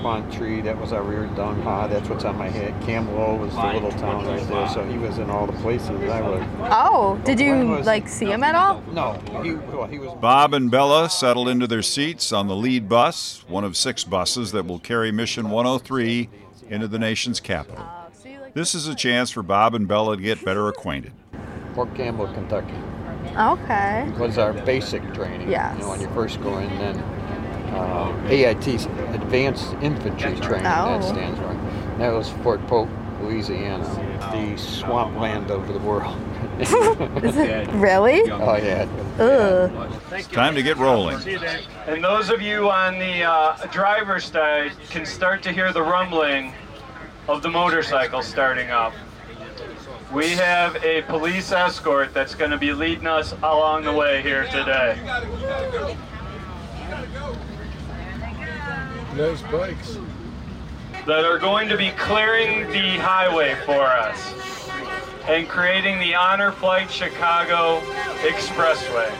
Quang 0.00 0.30
Tri, 0.30 0.60
that 0.62 0.78
was 0.78 0.92
our 0.92 1.02
rear 1.02 1.26
Dong 1.36 1.60
Ha, 1.62 1.86
that's 1.88 2.08
what's 2.08 2.24
on 2.24 2.36
my 2.36 2.48
head. 2.48 2.74
Cam 2.84 3.12
Lo 3.14 3.34
was 3.36 3.52
the 3.54 3.62
little 3.72 3.90
town 3.92 4.26
right 4.26 4.46
there, 4.48 4.68
so 4.68 4.84
he 4.88 4.98
was 4.98 5.18
in 5.18 5.30
all 5.30 5.46
the 5.46 5.52
places 5.54 5.90
I 6.10 6.20
was. 6.20 6.42
Oh, 6.70 7.20
did 7.24 7.40
you 7.40 7.66
was- 7.68 7.86
like 7.86 8.08
see 8.08 8.26
him 8.26 8.42
at 8.42 8.54
all? 8.54 8.82
No, 8.92 9.12
he, 9.42 9.54
well, 9.54 9.86
he 9.86 9.98
was. 9.98 10.16
Bob 10.20 10.54
and 10.54 10.70
Bella 10.70 11.08
settled 11.10 11.48
into 11.48 11.66
their 11.66 11.82
seats 11.82 12.32
on 12.32 12.48
the 12.48 12.56
lead 12.56 12.88
bus, 12.88 13.44
one 13.48 13.64
of 13.64 13.76
six 13.76 14.04
buses 14.04 14.52
that 14.52 14.66
will 14.66 14.78
carry 14.78 15.10
Mission 15.12 15.50
103 15.50 16.28
into 16.68 16.88
the 16.88 16.98
nation's 16.98 17.40
capital. 17.40 17.84
This 18.54 18.74
is 18.74 18.88
a 18.88 18.94
chance 18.94 19.30
for 19.30 19.42
Bob 19.42 19.74
and 19.74 19.86
Bella 19.86 20.16
to 20.16 20.22
get 20.22 20.44
better 20.44 20.68
acquainted. 20.68 21.12
Fort 21.74 21.94
Campbell, 21.94 22.26
Kentucky. 22.32 22.72
Okay. 23.36 24.10
Was 24.18 24.38
our 24.38 24.52
basic 24.52 25.02
training. 25.12 25.50
Yes. 25.50 25.74
You 25.76 25.82
know, 25.82 25.90
when 25.90 26.00
you 26.00 26.08
first 26.08 26.40
go 26.42 26.56
in, 26.58 26.68
then 26.78 26.96
uh, 27.76 28.26
AIT, 28.28 28.66
Advanced 29.14 29.74
Infantry 29.82 30.34
Training, 30.36 30.66
Oh. 30.66 30.98
that 30.98 31.04
stands 31.04 31.38
for. 31.38 31.54
That 31.98 32.12
was 32.12 32.28
Fort 32.42 32.64
Polk, 32.66 32.88
Louisiana, 33.22 33.84
the 34.32 34.56
swampland 34.58 35.50
of 35.50 35.66
the 35.68 35.78
world. 35.80 36.16
Is 36.58 37.36
it 37.36 37.68
really? 37.72 38.30
Oh, 38.30 38.56
yeah. 38.56 38.86
Ugh. 39.18 40.22
Time 40.32 40.54
to 40.54 40.62
get 40.62 40.76
rolling. 40.78 41.18
And 41.86 42.02
those 42.04 42.30
of 42.30 42.40
you 42.42 42.70
on 42.70 42.98
the 42.98 43.22
uh, 43.24 43.56
driver's 43.66 44.24
side 44.26 44.72
can 44.90 45.04
start 45.06 45.42
to 45.44 45.52
hear 45.52 45.72
the 45.72 45.82
rumbling 45.82 46.52
of 47.28 47.42
the 47.42 47.50
motorcycle 47.50 48.22
starting 48.22 48.70
up. 48.70 48.92
We 50.12 50.30
have 50.30 50.76
a 50.84 51.02
police 51.02 51.50
escort 51.52 52.14
that's 52.14 52.34
going 52.34 52.52
to 52.52 52.58
be 52.58 52.72
leading 52.72 53.06
us 53.06 53.32
along 53.42 53.84
the 53.84 53.92
way 53.92 54.22
here 54.22 54.44
today. 54.44 54.96
Nice 59.16 59.40
bikes. 59.50 59.98
That 61.06 61.24
are 61.24 61.38
going 61.38 61.70
to 61.70 61.76
be 61.78 61.88
clearing 61.92 62.70
the 62.70 62.98
highway 62.98 63.54
for 63.64 63.80
us 63.80 64.68
and 65.26 65.48
creating 65.48 65.98
the 66.00 66.14
Honor 66.14 66.52
Flight 66.52 66.90
Chicago 66.90 67.80
Expressway. 68.20 69.10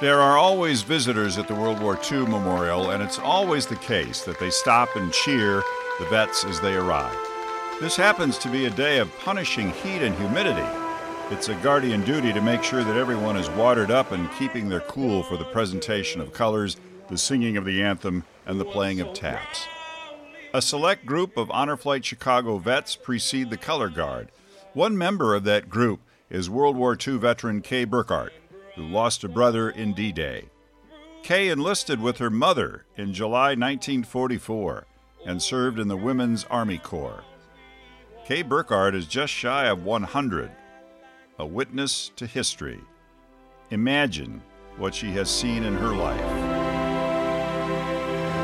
There 0.00 0.20
are 0.20 0.38
always 0.38 0.82
visitors 0.82 1.38
at 1.38 1.48
the 1.48 1.56
World 1.56 1.80
War 1.80 1.98
II 2.08 2.20
Memorial, 2.20 2.90
and 2.90 3.02
it's 3.02 3.18
always 3.18 3.66
the 3.66 3.74
case 3.74 4.22
that 4.22 4.38
they 4.38 4.48
stop 4.48 4.94
and 4.94 5.12
cheer 5.12 5.60
the 5.98 6.04
vets 6.04 6.44
as 6.44 6.60
they 6.60 6.76
arrive. 6.76 7.16
This 7.80 7.96
happens 7.96 8.38
to 8.38 8.48
be 8.48 8.66
a 8.66 8.70
day 8.70 8.98
of 8.98 9.10
punishing 9.18 9.70
heat 9.70 10.02
and 10.02 10.14
humidity. 10.14 10.68
It's 11.30 11.48
a 11.48 11.56
guardian 11.56 12.04
duty 12.04 12.32
to 12.32 12.40
make 12.40 12.62
sure 12.62 12.84
that 12.84 12.96
everyone 12.96 13.36
is 13.36 13.50
watered 13.50 13.90
up 13.90 14.12
and 14.12 14.30
keeping 14.38 14.68
their 14.68 14.82
cool 14.82 15.24
for 15.24 15.36
the 15.36 15.46
presentation 15.46 16.20
of 16.20 16.32
colors, 16.32 16.76
the 17.08 17.18
singing 17.18 17.56
of 17.56 17.64
the 17.64 17.82
anthem, 17.82 18.22
and 18.46 18.60
the 18.60 18.64
playing 18.64 19.00
of 19.00 19.12
taps. 19.14 19.66
A 20.54 20.62
select 20.62 21.06
group 21.06 21.36
of 21.36 21.50
Honor 21.50 21.76
Flight 21.76 22.04
Chicago 22.04 22.58
vets 22.58 22.94
precede 22.94 23.50
the 23.50 23.56
color 23.56 23.88
guard. 23.88 24.30
One 24.74 24.96
member 24.96 25.34
of 25.34 25.42
that 25.42 25.68
group 25.68 25.98
is 26.30 26.48
World 26.48 26.76
War 26.76 26.96
II 26.96 27.16
veteran 27.16 27.62
Kay 27.62 27.84
Burkhardt, 27.84 28.32
who 28.78 28.86
lost 28.86 29.24
a 29.24 29.28
brother 29.28 29.68
in 29.70 29.92
D 29.92 30.12
Day. 30.12 30.44
Kay 31.24 31.48
enlisted 31.48 32.00
with 32.00 32.18
her 32.18 32.30
mother 32.30 32.84
in 32.96 33.12
July 33.12 33.48
1944 33.48 34.86
and 35.26 35.42
served 35.42 35.80
in 35.80 35.88
the 35.88 35.96
Women's 35.96 36.44
Army 36.44 36.78
Corps. 36.78 37.24
Kay 38.24 38.42
Burkhardt 38.42 38.94
is 38.94 39.06
just 39.06 39.32
shy 39.32 39.66
of 39.66 39.84
100, 39.84 40.52
a 41.40 41.46
witness 41.46 42.12
to 42.14 42.24
history. 42.24 42.80
Imagine 43.70 44.40
what 44.76 44.94
she 44.94 45.10
has 45.10 45.28
seen 45.28 45.64
in 45.64 45.74
her 45.74 45.94
life. 45.94 46.20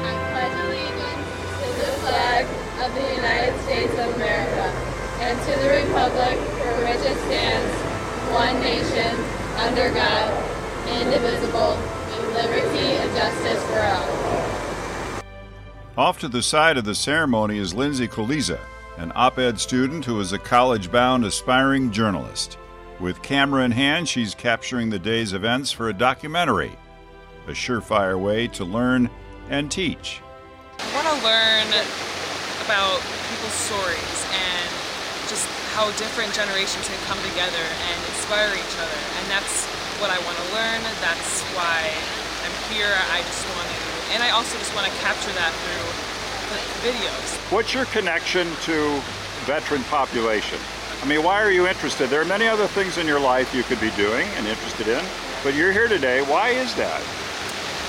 I 0.03 0.13
pledge 0.33 0.59
allegiance 0.67 1.31
to 1.63 1.69
the 1.79 1.93
flag 2.03 2.45
of 2.83 2.93
the 2.93 3.15
United 3.15 3.55
States 3.63 3.93
of 3.93 4.17
America 4.17 4.67
and 5.21 5.39
to 5.39 5.53
the 5.63 5.71
republic 5.87 6.37
for 6.59 6.75
which 6.83 7.07
it 7.07 7.19
stands, 7.29 7.73
one 8.33 8.61
nation, 8.61 9.44
under 9.57 9.93
God, 9.93 10.45
indivisible, 10.89 11.77
with 12.11 12.35
liberty 12.35 12.97
and 12.97 13.11
justice 13.17 13.63
for 13.65 13.81
all. 13.81 14.25
Off 15.97 16.19
to 16.21 16.29
the 16.29 16.43
side 16.43 16.77
of 16.77 16.85
the 16.85 16.95
ceremony 16.95 17.59
is 17.59 17.73
Lindsay 17.73 18.09
Coliza, 18.09 18.59
an 18.97 19.13
op 19.15 19.39
ed 19.39 19.61
student 19.61 20.05
who 20.05 20.19
is 20.21 20.33
a 20.33 20.39
college 20.39 20.91
bound 20.91 21.25
aspiring 21.25 21.91
journalist. 21.91 22.59
With 23.01 23.23
camera 23.23 23.65
in 23.65 23.71
hand, 23.71 24.09
she's 24.09 24.35
capturing 24.35 24.91
the 24.91 24.99
day's 24.99 25.33
events 25.33 25.71
for 25.71 25.89
a 25.89 25.93
documentary, 25.93 26.77
a 27.47 27.53
surefire 27.53 28.21
way 28.21 28.49
to 28.49 28.65
learn 28.65 29.11
and 29.51 29.71
teach. 29.71 30.21
I 30.79 30.95
want 30.95 31.07
to 31.07 31.25
learn 31.25 31.69
about 32.65 33.01
people's 33.31 33.53
stories 33.53 34.27
and 34.33 34.54
just 35.29 35.47
how 35.75 35.91
different 35.97 36.33
generations 36.35 36.87
can 36.89 37.01
come 37.09 37.19
together 37.33 37.61
and 37.61 37.97
inspire 38.13 38.53
each 38.53 38.77
other. 38.79 39.01
And 39.21 39.25
that's 39.31 39.67
what 39.99 40.11
I 40.11 40.19
want 40.27 40.37
to 40.37 40.47
learn. 40.53 40.81
That's 41.01 41.43
why 41.57 41.91
I'm 42.45 42.57
here. 42.73 42.93
I 43.15 43.23
just 43.25 43.45
want 43.57 43.69
to, 43.69 43.79
and 44.15 44.21
I 44.23 44.31
also 44.31 44.59
just 44.59 44.75
want 44.75 44.87
to 44.87 44.95
capture 45.01 45.33
that 45.33 45.53
through 45.65 45.87
the 46.53 46.61
videos. 46.85 47.29
What's 47.51 47.73
your 47.73 47.87
connection 47.87 48.49
to 48.69 49.01
veteran 49.49 49.83
population? 49.85 50.59
I 51.03 51.07
mean, 51.07 51.23
why 51.23 51.43
are 51.43 51.51
you 51.51 51.67
interested? 51.67 52.09
There 52.09 52.21
are 52.21 52.29
many 52.29 52.49
other 52.49 52.67
things 52.67 52.97
in 52.97 53.07
your 53.07 53.21
life 53.21 53.55
you 53.55 53.63
could 53.65 53.81
be 53.81 53.91
doing 53.93 54.27
and 54.37 54.47
interested 54.47 54.89
in, 54.89 55.05
but 55.43 55.55
you're 55.55 55.73
here 55.73 55.89
today. 55.89 56.23
Why 56.23 56.51
is 56.51 56.75
that? 56.77 57.03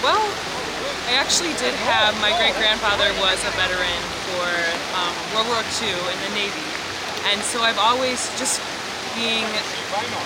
Well, 0.04 0.20
I 1.08 1.22
actually 1.22 1.54
did 1.62 1.74
have 1.86 2.18
my 2.20 2.34
great 2.42 2.58
grandfather 2.58 3.08
was 3.22 3.40
a 3.46 3.54
veteran 3.54 4.02
for 4.26 4.50
um, 4.98 5.14
World 5.38 5.48
War 5.54 5.62
II 5.80 5.94
in 5.94 6.18
the 6.26 6.32
Navy, 6.34 6.65
and 7.32 7.42
so 7.42 7.62
I've 7.62 7.80
always 7.80 8.30
just 8.38 8.62
being 9.18 9.48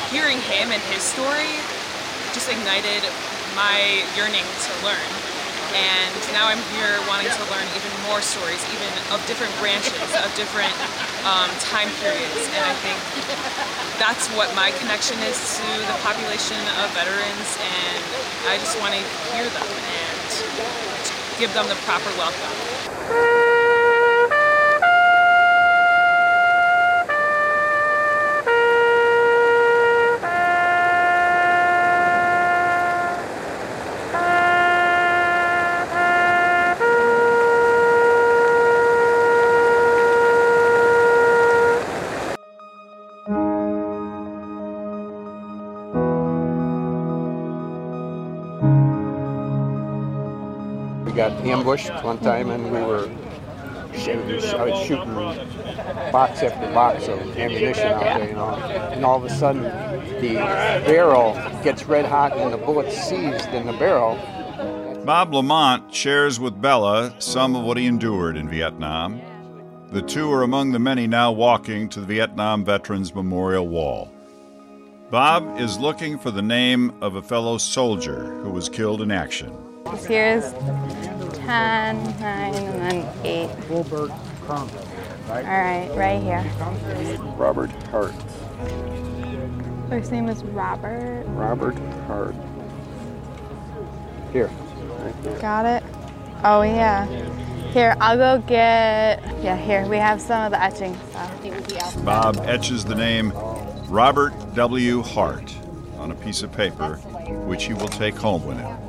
hearing 0.10 0.42
him 0.50 0.74
and 0.74 0.82
his 0.92 1.04
story 1.04 1.62
just 2.34 2.50
ignited 2.50 3.06
my 3.56 4.04
yearning 4.18 4.44
to 4.44 4.72
learn. 4.84 5.10
And 5.70 6.14
now 6.34 6.50
I'm 6.50 6.62
here 6.74 6.98
wanting 7.06 7.30
to 7.30 7.46
learn 7.54 7.66
even 7.78 7.94
more 8.10 8.22
stories, 8.26 8.58
even 8.74 8.90
of 9.14 9.22
different 9.30 9.54
branches, 9.62 9.94
of 10.18 10.30
different 10.34 10.74
um, 11.30 11.50
time 11.62 11.90
periods. 12.02 12.42
And 12.58 12.64
I 12.66 12.74
think 12.82 12.98
that's 14.02 14.26
what 14.34 14.50
my 14.58 14.74
connection 14.82 15.20
is 15.30 15.38
to 15.62 15.68
the 15.86 15.98
population 16.02 16.58
of 16.82 16.90
veterans. 16.98 17.50
And 17.62 18.02
I 18.50 18.58
just 18.58 18.80
want 18.82 18.98
to 18.98 19.02
hear 19.30 19.46
them 19.46 19.70
and 19.70 20.26
give 21.38 21.54
them 21.54 21.70
the 21.70 21.78
proper 21.86 22.10
welcome. 22.18 23.49
Ambushed 51.52 51.92
one 52.04 52.20
time 52.20 52.50
and 52.50 52.72
we 52.72 52.82
were 52.82 53.10
shooting, 53.94 54.44
I 54.56 54.66
was 54.66 54.86
shooting 54.86 55.14
box 56.12 56.42
after 56.44 56.74
box 56.74 57.08
of 57.08 57.20
ammunition 57.38 57.88
out 57.88 58.02
there, 58.02 58.30
you 58.30 58.36
know. 58.36 58.56
And 58.56 59.06
all 59.06 59.18
of 59.18 59.26
a 59.26 59.30
sudden, 59.30 59.64
the 60.22 60.36
barrel 60.86 61.34
gets 61.64 61.86
red 61.86 62.06
hot 62.06 62.38
and 62.38 62.54
the 62.54 62.58
bullet's 62.58 62.96
seized 62.96 63.50
in 63.50 63.66
the 63.66 63.74
barrel. 63.74 64.16
Bob 65.06 65.34
Lamont 65.34 65.94
shares 65.94 66.40
with 66.40 66.62
Bella 66.62 67.16
some 67.20 67.56
of 67.56 67.64
what 67.64 67.78
he 67.78 67.86
endured 67.86 68.38
in 68.38 68.50
Vietnam. 68.50 69.22
The 69.92 70.02
two 70.04 70.32
are 70.32 70.44
among 70.44 70.72
the 70.72 70.80
many 70.80 71.08
now 71.08 71.32
walking 71.32 71.90
to 71.90 72.00
the 72.00 72.06
Vietnam 72.06 72.64
Veterans 72.64 73.16
Memorial 73.16 73.68
Wall. 73.68 74.14
Bob 75.10 75.60
is 75.60 75.80
looking 75.80 76.20
for 76.20 76.30
the 76.30 76.44
name 76.44 76.94
of 77.02 77.16
a 77.16 77.22
fellow 77.24 77.58
soldier 77.58 78.26
who 78.44 78.52
was 78.52 78.70
killed 78.70 79.02
in 79.02 79.10
action. 79.10 79.52
Here's 80.08 80.54
10, 81.50 82.20
9, 82.20 82.54
and 82.54 82.80
then 82.80 83.26
8. 83.26 83.70
Wilbert 83.72 84.12
Crump. 84.46 84.72
All 85.30 85.42
right, 85.42 85.90
right 85.96 86.22
here. 86.22 86.46
Robert 87.38 87.72
Hart. 87.88 88.14
First 89.90 90.12
name 90.12 90.30
is 90.30 90.44
Robert. 90.44 91.24
Robert 91.30 91.76
Hart. 92.06 92.36
Here. 94.32 94.46
Right 94.46 95.24
there. 95.24 95.40
Got 95.40 95.66
it? 95.66 95.84
Oh, 96.44 96.62
yeah. 96.62 97.08
Here, 97.72 97.96
I'll 98.00 98.16
go 98.16 98.44
get. 98.46 99.24
Yeah, 99.42 99.58
here, 99.58 99.88
we 99.88 99.98
have 99.98 100.22
some 100.22 100.44
of 100.44 100.52
the 100.52 100.62
etching 100.62 100.96
stuff. 101.10 102.06
Bob 102.06 102.38
etches 102.46 102.86
the 102.86 102.94
name 102.94 103.34
Robert 103.88 104.34
W. 104.54 105.02
Hart 105.02 105.52
on 105.98 106.12
a 106.12 106.16
piece 106.16 106.44
of 106.44 106.52
paper, 106.52 106.98
which 107.48 107.64
he 107.64 107.74
will 107.74 107.88
take 107.88 108.14
home 108.14 108.46
with 108.46 108.60
him. 108.60 108.89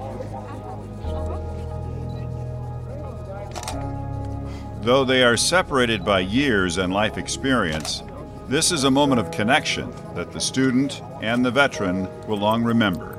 Though 4.82 5.04
they 5.04 5.22
are 5.22 5.36
separated 5.36 6.06
by 6.06 6.20
years 6.20 6.78
and 6.78 6.90
life 6.90 7.18
experience, 7.18 8.02
this 8.48 8.72
is 8.72 8.84
a 8.84 8.90
moment 8.90 9.20
of 9.20 9.30
connection 9.30 9.92
that 10.14 10.32
the 10.32 10.40
student 10.40 11.02
and 11.20 11.44
the 11.44 11.50
veteran 11.50 12.08
will 12.26 12.38
long 12.38 12.64
remember. 12.64 13.18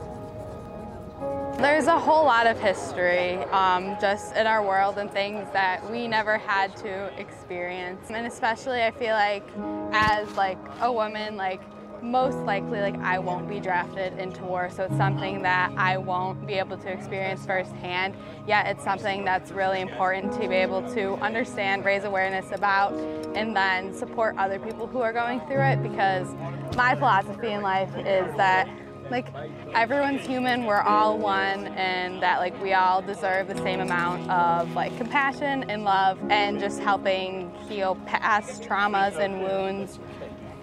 There's 1.60 1.86
a 1.86 2.00
whole 2.00 2.26
lot 2.26 2.48
of 2.48 2.60
history 2.60 3.36
um, 3.52 3.96
just 4.02 4.36
in 4.36 4.48
our 4.48 4.66
world 4.66 4.98
and 4.98 5.12
things 5.12 5.48
that 5.54 5.88
we 5.92 6.08
never 6.08 6.40
had 6.40 6.76
to 6.78 7.20
experience. 7.20 8.10
And 8.10 8.26
especially 8.26 8.82
I 8.82 8.90
feel 8.90 9.14
like 9.14 9.48
as 9.94 10.36
like 10.36 10.58
a 10.80 10.92
woman, 10.92 11.38
like 11.38 11.62
most 12.02 12.38
likely 12.40 12.82
like 12.82 12.98
I 13.00 13.20
won't 13.20 13.48
be 13.48 13.60
drafted 13.60 14.18
into 14.18 14.44
war. 14.44 14.70
So 14.70 14.84
it's 14.84 14.98
something 14.98 15.42
that 15.44 15.72
I 15.78 15.98
won't 15.98 16.46
be 16.46 16.54
able 16.54 16.78
to 16.78 16.92
experience 16.92 17.46
firsthand. 17.46 18.16
Yet 18.48 18.68
it's 18.68 18.84
something 18.84 19.24
that's 19.24 19.52
really 19.52 19.82
important 19.82 20.34
to 20.34 20.48
be 20.48 20.56
able 20.56 20.82
to 20.94 21.14
understand, 21.16 21.86
raise 21.86 22.04
awareness 22.04 22.52
about, 22.52 22.94
and 23.36 23.56
then 23.56 23.94
support 23.94 24.36
other 24.38 24.60
people 24.60 24.88
who 24.88 25.02
are 25.02 25.14
going 25.14 25.42
through 25.42 25.62
it 25.62 25.84
because 25.84 26.28
my 26.76 26.96
philosophy 26.96 27.52
in 27.52 27.62
life 27.62 27.96
is 27.98 28.36
that 28.38 28.68
like 29.10 29.28
everyone's 29.74 30.26
human 30.26 30.66
we're 30.66 30.80
all 30.80 31.18
one 31.18 31.68
and 31.76 32.24
that 32.24 32.40
like 32.40 32.60
we 32.62 32.72
all 32.72 33.02
deserve 33.02 33.46
the 33.48 33.58
same 33.58 33.82
amount 33.82 34.28
of 34.32 34.74
like 34.74 34.96
compassion 34.98 35.70
and 35.70 35.84
love 35.84 36.18
and 36.30 36.62
just 36.62 36.80
helping 36.80 37.52
heal 37.68 37.96
past 38.06 38.64
traumas 38.64 39.18
and 39.18 39.42
wounds 39.42 40.00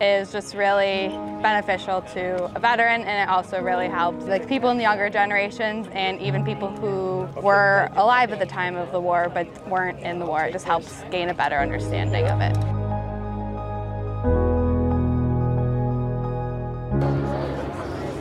is 0.00 0.30
just 0.30 0.54
really 0.54 1.08
beneficial 1.42 2.02
to 2.02 2.44
a 2.54 2.60
veteran 2.60 3.02
and 3.02 3.28
it 3.28 3.32
also 3.32 3.60
really 3.60 3.88
helps 3.88 4.24
like 4.26 4.48
people 4.48 4.70
in 4.70 4.76
the 4.76 4.84
younger 4.84 5.10
generations 5.10 5.86
and 5.92 6.20
even 6.20 6.44
people 6.44 6.68
who 6.76 7.28
were 7.40 7.88
alive 7.96 8.30
at 8.32 8.38
the 8.38 8.46
time 8.46 8.76
of 8.76 8.90
the 8.92 9.00
war 9.00 9.30
but 9.32 9.46
weren't 9.68 9.98
in 10.00 10.18
the 10.18 10.26
war 10.26 10.44
it 10.44 10.52
just 10.52 10.64
helps 10.64 11.02
gain 11.10 11.28
a 11.28 11.34
better 11.34 11.58
understanding 11.58 12.26
of 12.26 12.40
it 12.40 12.78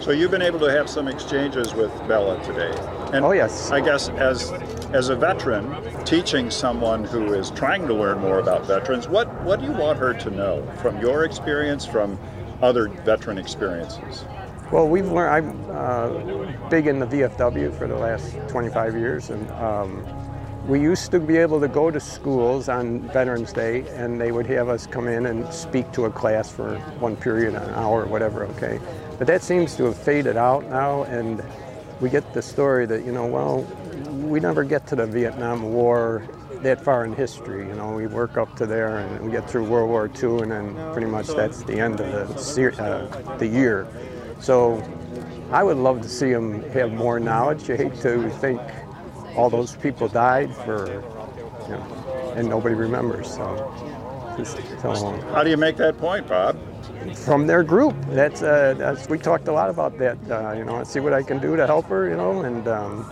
So 0.07 0.13
you've 0.13 0.31
been 0.31 0.41
able 0.41 0.59
to 0.59 0.71
have 0.71 0.89
some 0.89 1.09
exchanges 1.09 1.73
with 1.73 1.91
Bella 2.07 2.41
today. 2.41 2.73
And 3.11 3.25
Oh, 3.25 3.31
yes. 3.31 3.71
I 3.71 3.81
guess 3.81 4.07
as 4.07 4.53
as 4.93 5.09
a 5.09 5.15
veteran 5.15 5.75
teaching 6.05 6.49
someone 6.49 7.03
who 7.03 7.33
is 7.33 7.51
trying 7.51 7.87
to 7.87 7.93
learn 7.93 8.19
more 8.19 8.39
about 8.39 8.65
veterans, 8.65 9.07
what 9.07 9.27
what 9.43 9.59
do 9.59 9.65
you 9.65 9.73
want 9.73 9.99
her 9.99 10.13
to 10.13 10.29
know 10.29 10.65
from 10.81 10.99
your 11.01 11.25
experience 11.25 11.85
from 11.85 12.17
other 12.61 12.87
veteran 12.87 13.37
experiences? 13.37 14.25
Well, 14.71 14.87
we've 14.87 15.09
learned. 15.11 15.47
I'm 15.47 15.71
uh, 15.71 16.69
big 16.69 16.87
in 16.87 16.99
the 16.99 17.05
VFW 17.05 17.77
for 17.77 17.87
the 17.87 17.95
last 17.95 18.35
25 18.49 18.95
years, 18.95 19.29
and 19.29 19.49
um, 19.51 20.05
we 20.67 20.81
used 20.81 21.11
to 21.11 21.19
be 21.19 21.37
able 21.37 21.61
to 21.61 21.69
go 21.69 21.89
to 21.89 21.99
schools 21.99 22.67
on 22.67 22.99
Veterans 23.09 23.53
Day, 23.53 23.85
and 23.95 24.19
they 24.19 24.33
would 24.33 24.45
have 24.47 24.67
us 24.67 24.85
come 24.85 25.07
in 25.07 25.25
and 25.25 25.51
speak 25.53 25.91
to 25.93 26.05
a 26.05 26.11
class 26.11 26.51
for 26.51 26.77
one 26.99 27.15
period, 27.15 27.55
an 27.55 27.69
hour, 27.75 28.03
or 28.03 28.07
whatever. 28.07 28.43
Okay, 28.45 28.79
but 29.17 29.27
that 29.27 29.41
seems 29.41 29.77
to 29.77 29.85
have 29.85 29.97
faded 29.97 30.35
out 30.35 30.65
now, 30.65 31.03
and 31.03 31.41
we 32.01 32.09
get 32.09 32.33
the 32.33 32.41
story 32.41 32.85
that 32.85 33.05
you 33.05 33.13
know, 33.13 33.25
well, 33.25 33.65
we 34.27 34.39
never 34.39 34.63
get 34.63 34.85
to 34.87 34.95
the 34.95 35.05
Vietnam 35.05 35.63
War 35.63 36.27
that 36.61 36.83
far 36.83 37.05
in 37.05 37.13
history. 37.13 37.67
You 37.67 37.75
know, 37.75 37.93
we 37.93 38.07
work 38.07 38.37
up 38.37 38.55
to 38.57 38.65
there, 38.65 38.99
and 38.99 39.25
we 39.25 39.31
get 39.31 39.49
through 39.49 39.65
World 39.65 39.89
War 39.89 40.09
II, 40.21 40.43
and 40.43 40.51
then 40.51 40.91
pretty 40.91 41.07
much 41.07 41.27
that's 41.27 41.63
the 41.63 41.79
end 41.79 41.99
of 41.99 42.37
the 42.37 42.83
uh, 42.83 43.37
the 43.37 43.47
year. 43.47 43.87
So 44.39 44.83
I 45.51 45.63
would 45.63 45.77
love 45.77 46.01
to 46.01 46.09
see 46.09 46.31
them 46.31 46.61
have 46.71 46.91
more 46.91 47.19
knowledge. 47.19 47.69
I 47.69 47.77
hate 47.77 47.95
to 48.01 48.29
think 48.31 48.61
all 49.35 49.49
those 49.49 49.75
people 49.77 50.07
died 50.07 50.53
for, 50.55 50.87
you 51.63 51.71
know, 51.71 52.33
and 52.35 52.49
nobody 52.49 52.75
remembers. 52.75 53.33
So, 53.33 54.35
just, 54.37 54.57
so 54.81 54.93
How 55.33 55.43
do 55.43 55.49
you 55.49 55.57
make 55.57 55.77
that 55.77 55.97
point, 55.97 56.27
Bob? 56.27 56.57
from 57.15 57.47
their 57.47 57.63
group, 57.63 57.95
that's, 58.09 58.41
uh, 58.41 58.75
that's 58.77 59.07
we 59.07 59.17
talked 59.17 59.47
a 59.47 59.51
lot 59.51 59.69
about 59.69 59.97
that. 59.97 60.17
Uh, 60.29 60.53
you 60.53 60.65
know, 60.65 60.83
see 60.83 60.99
what 60.99 61.13
I 61.13 61.23
can 61.23 61.39
do 61.39 61.55
to 61.55 61.65
help 61.65 61.85
her. 61.87 62.09
You 62.09 62.17
know, 62.17 62.41
and 62.41 62.67
um, 62.67 63.05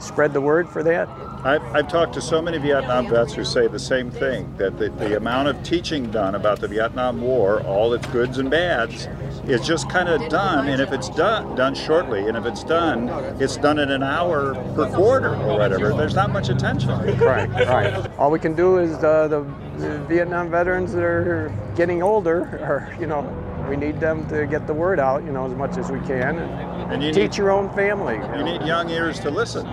spread 0.00 0.32
the 0.32 0.40
word 0.40 0.68
for 0.68 0.82
that. 0.82 1.08
I've, 1.44 1.62
I've 1.74 1.88
talked 1.88 2.14
to 2.14 2.20
so 2.20 2.42
many 2.42 2.58
Vietnam 2.58 3.08
vets 3.08 3.32
who 3.32 3.44
say 3.44 3.68
the 3.68 3.78
same 3.78 4.10
thing 4.10 4.52
that 4.56 4.76
the, 4.78 4.90
the 4.90 5.16
amount 5.16 5.48
of 5.48 5.62
teaching 5.62 6.10
done 6.10 6.34
about 6.34 6.60
the 6.60 6.68
Vietnam 6.68 7.20
War, 7.20 7.60
all 7.62 7.92
its 7.94 8.06
goods 8.08 8.38
and 8.38 8.50
bads, 8.50 9.06
is 9.46 9.66
just 9.66 9.88
kind 9.88 10.08
of 10.08 10.28
done. 10.28 10.68
And 10.68 10.80
if 10.80 10.92
it's 10.92 11.08
done 11.10 11.54
done 11.54 11.74
shortly, 11.74 12.26
and 12.26 12.36
if 12.36 12.44
it's 12.44 12.64
done, 12.64 13.08
it's 13.40 13.56
done 13.56 13.78
in 13.78 13.90
an 13.90 14.02
hour 14.02 14.54
per 14.74 14.90
quarter 14.92 15.34
or 15.34 15.56
whatever. 15.56 15.92
There's 15.92 16.14
not 16.14 16.30
much 16.30 16.48
attention. 16.48 16.90
Right, 17.18 17.48
right. 17.50 18.10
All 18.18 18.30
we 18.30 18.38
can 18.38 18.54
do 18.54 18.78
is 18.78 18.94
uh, 19.04 19.28
the, 19.28 19.40
the 19.78 19.98
Vietnam 20.08 20.50
veterans 20.50 20.92
that 20.92 21.04
are 21.04 21.52
getting 21.76 22.02
older, 22.02 22.40
or 22.62 22.94
you 23.00 23.06
know, 23.06 23.22
we 23.68 23.76
need 23.76 24.00
them 24.00 24.26
to 24.28 24.46
get 24.46 24.66
the 24.66 24.74
word 24.74 24.98
out, 24.98 25.24
you 25.24 25.32
know, 25.32 25.46
as 25.46 25.54
much 25.54 25.76
as 25.76 25.90
we 25.90 26.00
can, 26.00 26.38
and, 26.38 26.92
And 26.92 27.02
you 27.02 27.12
teach 27.12 27.32
need- 27.32 27.36
your 27.38 27.50
own 27.50 27.70
family. 27.74 28.16
You 28.36 28.44
need 28.44 28.62
young 28.62 28.88
ears 28.90 29.20
to 29.20 29.30
listen. 29.30 29.66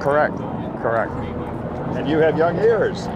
Correct, 0.00 0.36
correct. 0.82 1.12
And 1.96 2.08
you 2.08 2.18
have 2.18 2.36
young 2.36 2.58
ears. 2.58 3.06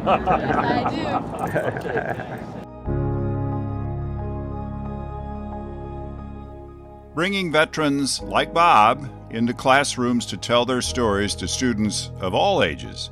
Bringing 7.14 7.50
veterans 7.52 8.20
like 8.22 8.54
Bob 8.54 9.08
into 9.30 9.52
classrooms 9.52 10.24
to 10.26 10.36
tell 10.36 10.64
their 10.64 10.80
stories 10.80 11.34
to 11.36 11.48
students 11.48 12.10
of 12.20 12.34
all 12.34 12.62
ages 12.62 13.10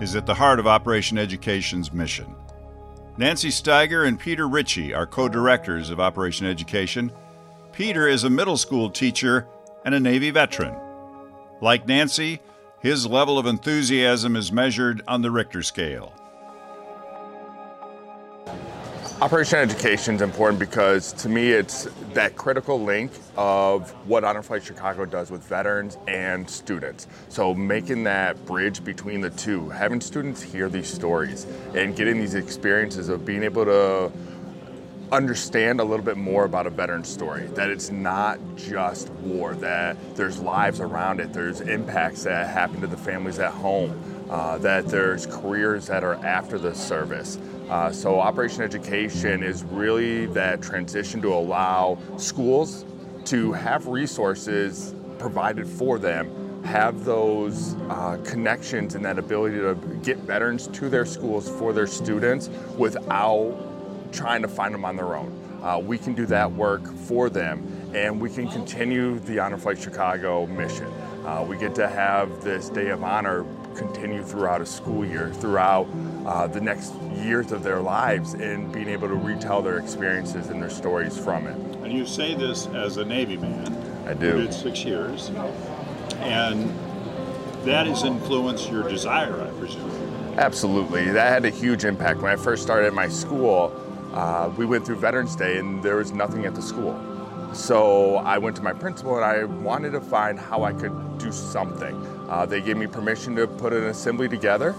is 0.00 0.14
at 0.14 0.26
the 0.26 0.34
heart 0.34 0.58
of 0.58 0.66
Operation 0.66 1.18
Education's 1.18 1.92
mission. 1.92 2.34
Nancy 3.20 3.50
Steiger 3.50 4.08
and 4.08 4.18
Peter 4.18 4.48
Ritchie 4.48 4.94
are 4.94 5.06
co 5.06 5.28
directors 5.28 5.90
of 5.90 6.00
Operation 6.00 6.46
Education. 6.46 7.12
Peter 7.70 8.08
is 8.08 8.24
a 8.24 8.30
middle 8.30 8.56
school 8.56 8.88
teacher 8.88 9.46
and 9.84 9.94
a 9.94 10.00
Navy 10.00 10.30
veteran. 10.30 10.74
Like 11.60 11.86
Nancy, 11.86 12.40
his 12.80 13.06
level 13.06 13.38
of 13.38 13.44
enthusiasm 13.44 14.36
is 14.36 14.50
measured 14.50 15.02
on 15.06 15.20
the 15.20 15.30
Richter 15.30 15.62
scale. 15.62 16.14
Operation 19.22 19.58
Education 19.58 20.14
is 20.14 20.22
important 20.22 20.58
because 20.58 21.12
to 21.12 21.28
me 21.28 21.50
it's 21.50 21.86
that 22.14 22.36
critical 22.36 22.80
link 22.80 23.12
of 23.36 23.90
what 24.08 24.24
Honor 24.24 24.42
Flight 24.42 24.64
Chicago 24.64 25.04
does 25.04 25.30
with 25.30 25.42
veterans 25.44 25.98
and 26.08 26.48
students. 26.48 27.06
So 27.28 27.52
making 27.52 28.04
that 28.04 28.42
bridge 28.46 28.82
between 28.82 29.20
the 29.20 29.28
two, 29.28 29.68
having 29.68 30.00
students 30.00 30.40
hear 30.40 30.70
these 30.70 30.88
stories 30.88 31.46
and 31.74 31.94
getting 31.94 32.18
these 32.18 32.34
experiences 32.34 33.10
of 33.10 33.26
being 33.26 33.42
able 33.42 33.66
to 33.66 34.10
understand 35.12 35.80
a 35.80 35.84
little 35.84 36.04
bit 36.04 36.16
more 36.16 36.46
about 36.46 36.66
a 36.66 36.70
veteran 36.70 37.04
story 37.04 37.46
that 37.48 37.68
it's 37.68 37.90
not 37.90 38.38
just 38.56 39.10
war 39.10 39.54
that 39.56 39.96
there's 40.14 40.38
lives 40.38 40.78
around 40.80 41.18
it 41.18 41.32
there's 41.32 41.60
impacts 41.62 42.22
that 42.22 42.48
happen 42.48 42.80
to 42.80 42.86
the 42.86 42.96
families 42.96 43.40
at 43.40 43.52
home 43.52 44.00
uh, 44.30 44.56
that 44.58 44.86
there's 44.86 45.26
careers 45.26 45.88
that 45.88 46.04
are 46.04 46.14
after 46.24 46.58
the 46.58 46.72
service 46.72 47.38
uh, 47.70 47.92
so 47.92 48.18
operation 48.18 48.62
education 48.62 49.42
is 49.42 49.64
really 49.64 50.26
that 50.26 50.60
transition 50.60 51.22
to 51.22 51.32
allow 51.32 51.96
schools 52.16 52.84
to 53.24 53.52
have 53.52 53.86
resources 53.86 54.94
provided 55.18 55.66
for 55.66 55.98
them 55.98 56.28
have 56.64 57.04
those 57.04 57.74
uh, 57.88 58.18
connections 58.24 58.94
and 58.94 59.04
that 59.04 59.18
ability 59.18 59.56
to 59.56 59.74
get 60.02 60.18
veterans 60.18 60.66
to 60.68 60.88
their 60.88 61.06
schools 61.06 61.48
for 61.48 61.72
their 61.72 61.86
students 61.86 62.48
without 62.76 63.56
trying 64.12 64.42
to 64.42 64.48
find 64.48 64.74
them 64.74 64.84
on 64.84 64.96
their 64.96 65.14
own. 65.14 65.36
Uh, 65.62 65.78
we 65.78 65.98
can 65.98 66.14
do 66.14 66.26
that 66.26 66.50
work 66.52 66.86
for 66.94 67.28
them, 67.28 67.66
and 67.94 68.20
we 68.20 68.30
can 68.30 68.48
continue 68.48 69.18
the 69.20 69.38
Honor 69.38 69.58
Flight 69.58 69.78
Chicago 69.78 70.46
mission. 70.46 70.86
Uh, 71.24 71.44
we 71.46 71.56
get 71.56 71.74
to 71.74 71.86
have 71.86 72.42
this 72.42 72.70
Day 72.70 72.88
of 72.88 73.02
Honor 73.04 73.44
continue 73.74 74.22
throughout 74.22 74.60
a 74.60 74.66
school 74.66 75.04
year, 75.04 75.32
throughout 75.34 75.86
uh, 76.30 76.46
the 76.46 76.60
next 76.60 76.94
years 77.24 77.50
of 77.50 77.64
their 77.64 77.80
lives, 77.80 78.34
and 78.34 78.70
being 78.72 78.88
able 78.88 79.08
to 79.08 79.16
retell 79.16 79.62
their 79.62 79.78
experiences 79.78 80.46
and 80.46 80.62
their 80.62 80.70
stories 80.70 81.18
from 81.18 81.48
it. 81.48 81.56
And 81.82 81.92
you 81.92 82.06
say 82.06 82.36
this 82.36 82.68
as 82.68 82.98
a 82.98 83.04
Navy 83.04 83.36
man. 83.36 84.06
I 84.06 84.14
do. 84.14 84.40
Did 84.40 84.54
six 84.54 84.84
years. 84.84 85.30
And 86.20 86.70
that 87.64 87.88
has 87.88 88.04
influenced 88.04 88.70
your 88.70 88.88
desire, 88.88 89.42
I 89.42 89.50
presume. 89.58 89.90
Absolutely. 90.38 91.10
That 91.10 91.32
had 91.32 91.44
a 91.44 91.50
huge 91.50 91.84
impact. 91.84 92.20
When 92.20 92.30
I 92.30 92.36
first 92.36 92.62
started 92.62 92.86
at 92.86 92.94
my 92.94 93.08
school, 93.08 93.74
uh, 94.12 94.52
we 94.56 94.66
went 94.66 94.86
through 94.86 94.96
Veterans 94.96 95.34
Day 95.34 95.58
and 95.58 95.82
there 95.82 95.96
was 95.96 96.12
nothing 96.12 96.46
at 96.46 96.54
the 96.54 96.62
school. 96.62 96.98
So 97.52 98.16
I 98.18 98.38
went 98.38 98.54
to 98.56 98.62
my 98.62 98.72
principal 98.72 99.16
and 99.16 99.24
I 99.24 99.44
wanted 99.44 99.90
to 99.90 100.00
find 100.00 100.38
how 100.38 100.62
I 100.62 100.72
could 100.72 101.18
do 101.18 101.32
something. 101.32 101.94
Uh, 102.28 102.46
they 102.46 102.60
gave 102.60 102.76
me 102.76 102.86
permission 102.86 103.34
to 103.34 103.48
put 103.48 103.72
an 103.72 103.86
assembly 103.86 104.28
together. 104.28 104.76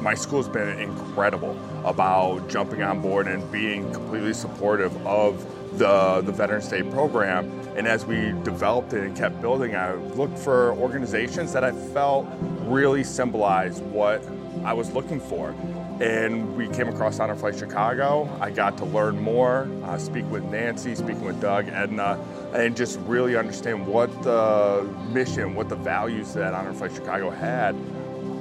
My 0.00 0.14
school's 0.14 0.48
been 0.48 0.80
incredible 0.80 1.58
about 1.84 2.48
jumping 2.48 2.82
on 2.82 3.02
board 3.02 3.26
and 3.26 3.50
being 3.52 3.92
completely 3.92 4.32
supportive 4.32 4.94
of 5.06 5.44
the, 5.78 6.22
the 6.24 6.32
Veterans 6.32 6.68
Day 6.68 6.82
program. 6.82 7.50
And 7.76 7.86
as 7.86 8.06
we 8.06 8.32
developed 8.42 8.94
it 8.94 9.04
and 9.04 9.14
kept 9.14 9.40
building, 9.42 9.76
I 9.76 9.94
looked 9.94 10.38
for 10.38 10.72
organizations 10.72 11.52
that 11.52 11.64
I 11.64 11.72
felt 11.72 12.26
really 12.62 13.04
symbolized 13.04 13.82
what 13.84 14.24
I 14.64 14.72
was 14.72 14.90
looking 14.92 15.20
for. 15.20 15.54
And 16.00 16.56
we 16.56 16.66
came 16.68 16.88
across 16.88 17.20
Honor 17.20 17.36
Flight 17.36 17.58
Chicago. 17.58 18.26
I 18.40 18.50
got 18.50 18.78
to 18.78 18.86
learn 18.86 19.20
more, 19.20 19.68
uh, 19.84 19.98
speak 19.98 20.24
with 20.30 20.44
Nancy, 20.44 20.94
speaking 20.94 21.24
with 21.26 21.42
Doug, 21.42 21.68
Edna, 21.68 22.18
and 22.54 22.74
just 22.74 22.98
really 23.00 23.36
understand 23.36 23.86
what 23.86 24.10
the 24.22 24.88
mission, 25.10 25.54
what 25.54 25.68
the 25.68 25.76
values 25.76 26.32
that 26.32 26.54
Honor 26.54 26.72
Flight 26.72 26.94
Chicago 26.94 27.28
had. 27.28 27.76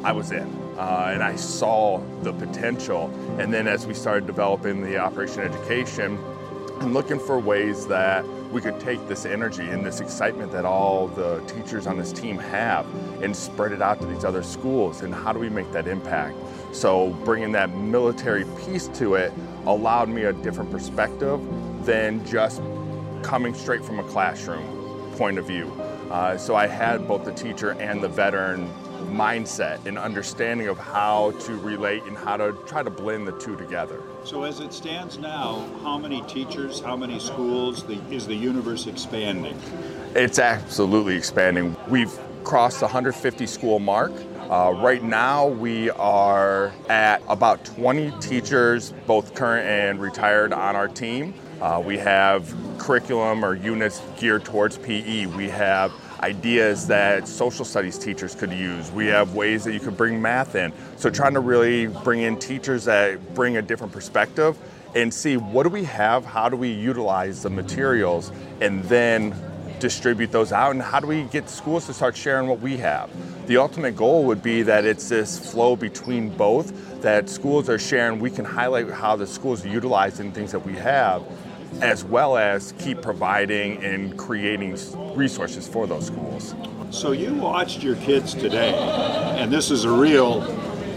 I 0.05 0.13
was 0.13 0.31
in. 0.31 0.58
Uh, 0.79 1.11
and 1.13 1.21
I 1.21 1.35
saw 1.35 2.01
the 2.23 2.31
potential. 2.31 3.13
And 3.37 3.53
then 3.53 3.67
as 3.67 3.85
we 3.85 3.93
started 3.93 4.25
developing 4.25 4.81
the 4.81 4.97
operation 4.97 5.41
education, 5.41 6.17
and 6.79 6.93
looking 6.93 7.19
for 7.19 7.37
ways 7.37 7.85
that 7.87 8.25
we 8.51 8.61
could 8.61 8.79
take 8.79 9.05
this 9.09 9.25
energy 9.25 9.67
and 9.67 9.85
this 9.85 9.99
excitement 9.99 10.53
that 10.53 10.63
all 10.63 11.09
the 11.09 11.41
teachers 11.41 11.85
on 11.85 11.97
this 11.97 12.13
team 12.13 12.37
have 12.37 12.87
and 13.21 13.35
spread 13.35 13.73
it 13.73 13.81
out 13.81 13.99
to 13.99 14.07
these 14.07 14.23
other 14.23 14.41
schools. 14.41 15.01
And 15.01 15.13
how 15.13 15.33
do 15.33 15.39
we 15.39 15.49
make 15.49 15.69
that 15.73 15.87
impact? 15.87 16.37
So 16.71 17.09
bringing 17.25 17.51
that 17.51 17.75
military 17.75 18.45
piece 18.65 18.87
to 18.99 19.15
it 19.15 19.33
allowed 19.65 20.07
me 20.07 20.23
a 20.23 20.33
different 20.33 20.71
perspective 20.71 21.41
than 21.85 22.25
just 22.25 22.61
coming 23.21 23.53
straight 23.53 23.83
from 23.83 23.99
a 23.99 24.03
classroom 24.03 24.63
point 25.17 25.37
of 25.37 25.45
view. 25.45 25.67
Uh, 26.09 26.37
so 26.37 26.55
i 26.55 26.65
had 26.65 27.07
both 27.07 27.23
the 27.23 27.33
teacher 27.33 27.71
and 27.71 28.01
the 28.01 28.07
veteran 28.07 28.67
mindset 28.99 29.85
and 29.85 29.97
understanding 29.97 30.67
of 30.67 30.77
how 30.77 31.31
to 31.41 31.55
relate 31.57 32.03
and 32.03 32.17
how 32.17 32.37
to 32.37 32.53
try 32.65 32.83
to 32.83 32.89
blend 32.89 33.27
the 33.27 33.31
two 33.33 33.55
together. 33.55 34.01
So, 34.23 34.43
as 34.43 34.59
it 34.59 34.73
stands 34.73 35.17
now, 35.17 35.65
how 35.83 35.97
many 35.97 36.21
teachers, 36.23 36.79
how 36.79 36.95
many 36.95 37.19
schools 37.19 37.83
the, 37.83 37.99
is 38.11 38.27
the 38.27 38.35
universe 38.35 38.87
expanding? 38.87 39.59
It's 40.15 40.39
absolutely 40.39 41.15
expanding. 41.15 41.75
We've 41.87 42.17
crossed 42.43 42.79
the 42.79 42.85
150 42.85 43.45
school 43.45 43.79
mark. 43.79 44.11
Uh, 44.49 44.73
right 44.77 45.03
now, 45.03 45.47
we 45.47 45.91
are 45.91 46.73
at 46.89 47.21
about 47.27 47.63
20 47.65 48.11
teachers, 48.19 48.91
both 49.05 49.35
current 49.35 49.67
and 49.67 50.01
retired, 50.01 50.51
on 50.51 50.75
our 50.75 50.87
team. 50.87 51.33
Uh, 51.61 51.81
we 51.85 51.97
have 51.97 52.51
curriculum 52.77 53.43
or 53.45 53.53
units 53.53 54.01
geared 54.17 54.45
towards 54.45 54.77
PE. 54.77 55.27
We 55.27 55.49
have 55.49 55.91
ideas 56.21 56.87
that 56.87 57.27
social 57.27 57.65
studies 57.65 57.97
teachers 57.97 58.35
could 58.35 58.51
use. 58.51 58.91
We 58.91 59.07
have 59.07 59.35
ways 59.35 59.63
that 59.63 59.73
you 59.73 59.79
could 59.79 59.97
bring 59.97 60.21
math 60.21 60.55
in. 60.55 60.73
So 60.97 61.09
trying 61.09 61.33
to 61.33 61.39
really 61.39 61.87
bring 61.87 62.21
in 62.21 62.37
teachers 62.37 62.85
that 62.85 63.33
bring 63.33 63.57
a 63.57 63.61
different 63.61 63.93
perspective 63.93 64.57
and 64.95 65.13
see 65.13 65.37
what 65.37 65.63
do 65.63 65.69
we 65.69 65.83
have, 65.83 66.25
how 66.25 66.49
do 66.49 66.57
we 66.57 66.71
utilize 66.71 67.43
the 67.43 67.49
materials, 67.49 68.31
and 68.59 68.83
then 68.85 69.35
distribute 69.79 70.31
those 70.31 70.51
out, 70.51 70.71
and 70.71 70.81
how 70.81 70.99
do 70.99 71.07
we 71.07 71.23
get 71.23 71.49
schools 71.49 71.85
to 71.85 71.93
start 71.93 72.15
sharing 72.17 72.47
what 72.47 72.59
we 72.59 72.77
have. 72.77 73.09
The 73.47 73.57
ultimate 73.57 73.95
goal 73.95 74.25
would 74.25 74.43
be 74.43 74.61
that 74.63 74.85
it's 74.85 75.07
this 75.09 75.51
flow 75.51 75.75
between 75.75 76.29
both, 76.29 77.01
that 77.01 77.29
schools 77.29 77.69
are 77.69 77.79
sharing, 77.79 78.19
we 78.19 78.29
can 78.29 78.45
highlight 78.45 78.89
how 78.89 79.15
the 79.15 79.25
schools 79.25 79.63
are 79.65 79.69
utilizing 79.69 80.31
things 80.31 80.51
that 80.51 80.65
we 80.65 80.73
have, 80.73 81.23
as 81.81 82.03
well 82.03 82.37
as 82.37 82.73
keep 82.79 83.01
providing 83.01 83.83
and 83.83 84.17
creating 84.17 84.77
resources 85.15 85.67
for 85.67 85.87
those 85.87 86.07
schools. 86.07 86.55
So 86.91 87.11
you 87.11 87.33
watched 87.35 87.83
your 87.83 87.95
kids 87.97 88.33
today, 88.33 88.73
and 88.73 89.51
this 89.51 89.71
is 89.71 89.83
a 89.83 89.91
real, 89.91 90.43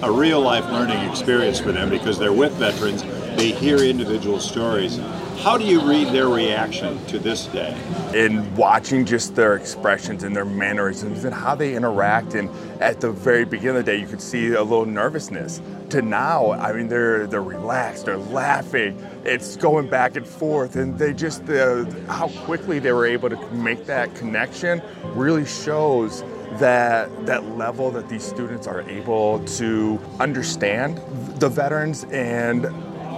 a 0.03 0.11
real 0.11 0.41
life 0.41 0.65
learning 0.71 0.99
experience 1.09 1.61
for 1.61 1.73
them 1.73 1.91
because 1.91 2.19
they're 2.19 2.33
with 2.33 2.53
veterans. 2.55 3.03
They 3.37 3.51
hear 3.51 3.79
individual 3.79 4.41
stories. 4.41 4.99
How 5.43 5.59
do 5.59 5.65
you 5.65 5.81
read 5.81 6.07
their 6.13 6.29
reaction 6.29 7.05
to 7.07 7.19
this 7.19 7.47
day? 7.47 7.77
In 8.15 8.55
watching 8.55 9.05
just 9.05 9.35
their 9.35 9.57
expressions 9.57 10.23
and 10.23 10.37
their 10.37 10.45
mannerisms 10.45 11.25
and 11.25 11.35
how 11.35 11.57
they 11.57 11.75
interact, 11.75 12.35
and 12.35 12.49
at 12.81 13.01
the 13.01 13.11
very 13.11 13.45
beginning 13.45 13.79
of 13.79 13.85
the 13.85 13.91
day, 13.91 13.99
you 13.99 14.07
could 14.07 14.23
see 14.23 14.53
a 14.53 14.63
little 14.63 14.87
nervousness. 14.87 15.61
To 15.89 16.01
now, 16.01 16.53
I 16.53 16.73
mean, 16.73 16.87
they're 16.87 17.27
they're 17.27 17.43
relaxed, 17.43 18.05
they're 18.05 18.19
laughing, 18.19 19.05
it's 19.25 19.57
going 19.57 19.91
back 19.91 20.15
and 20.15 20.25
forth, 20.25 20.77
and 20.77 20.97
they 20.97 21.13
just 21.13 21.43
uh, 21.51 21.87
how 22.07 22.29
quickly 22.45 22.79
they 22.79 22.93
were 22.93 23.07
able 23.07 23.29
to 23.29 23.51
make 23.51 23.85
that 23.87 24.15
connection 24.15 24.81
really 25.07 25.45
shows 25.45 26.23
that 26.61 27.27
that 27.27 27.45
level 27.57 27.91
that 27.91 28.09
these 28.09 28.23
students 28.23 28.69
are 28.69 28.83
able 28.83 29.45
to 29.47 29.99
understand 30.21 30.99
the 31.41 31.49
veterans 31.49 32.05
and 32.13 32.67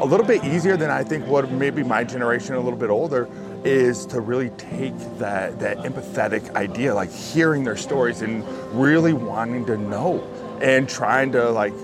a 0.01 0.05
little 0.05 0.27
bit 0.27 0.45
easier 0.45 0.77
than 0.77 0.91
I 0.91 1.05
think 1.05 1.27
what 1.27 1.51
maybe 1.51 1.83
my 1.83 2.05
generation 2.05 2.55
a 2.55 2.61
little 2.61 2.79
bit 2.79 2.91
older 2.91 3.29
is 3.65 4.05
to 4.07 4.21
really 4.21 4.51
take 4.51 4.97
that 5.19 5.59
that 5.61 5.79
empathetic 5.79 6.55
idea 6.55 6.95
like 6.95 7.11
hearing 7.11 7.65
their 7.65 7.77
stories 7.77 8.21
and 8.23 8.45
really 8.73 9.13
wanting 9.13 9.65
to 9.67 9.77
know 9.77 10.23
and 10.61 10.89
trying 10.89 11.33
to 11.33 11.51
like 11.51 11.75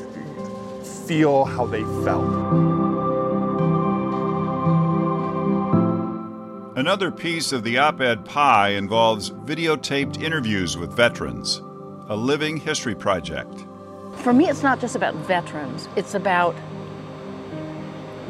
feel 1.06 1.44
how 1.44 1.66
they 1.66 1.82
felt. 2.04 2.70
Another 6.76 7.10
piece 7.10 7.52
of 7.52 7.62
the 7.62 7.78
op 7.78 8.00
ed 8.00 8.24
pie 8.24 8.70
involves 8.70 9.30
videotaped 9.30 10.22
interviews 10.22 10.78
with 10.78 10.92
veterans, 10.94 11.60
a 12.08 12.16
living 12.16 12.56
history 12.56 12.94
project. 12.94 13.66
For 14.16 14.32
me, 14.32 14.48
it's 14.48 14.62
not 14.62 14.80
just 14.80 14.96
about 14.96 15.14
veterans, 15.26 15.88
it's 15.96 16.14
about 16.14 16.54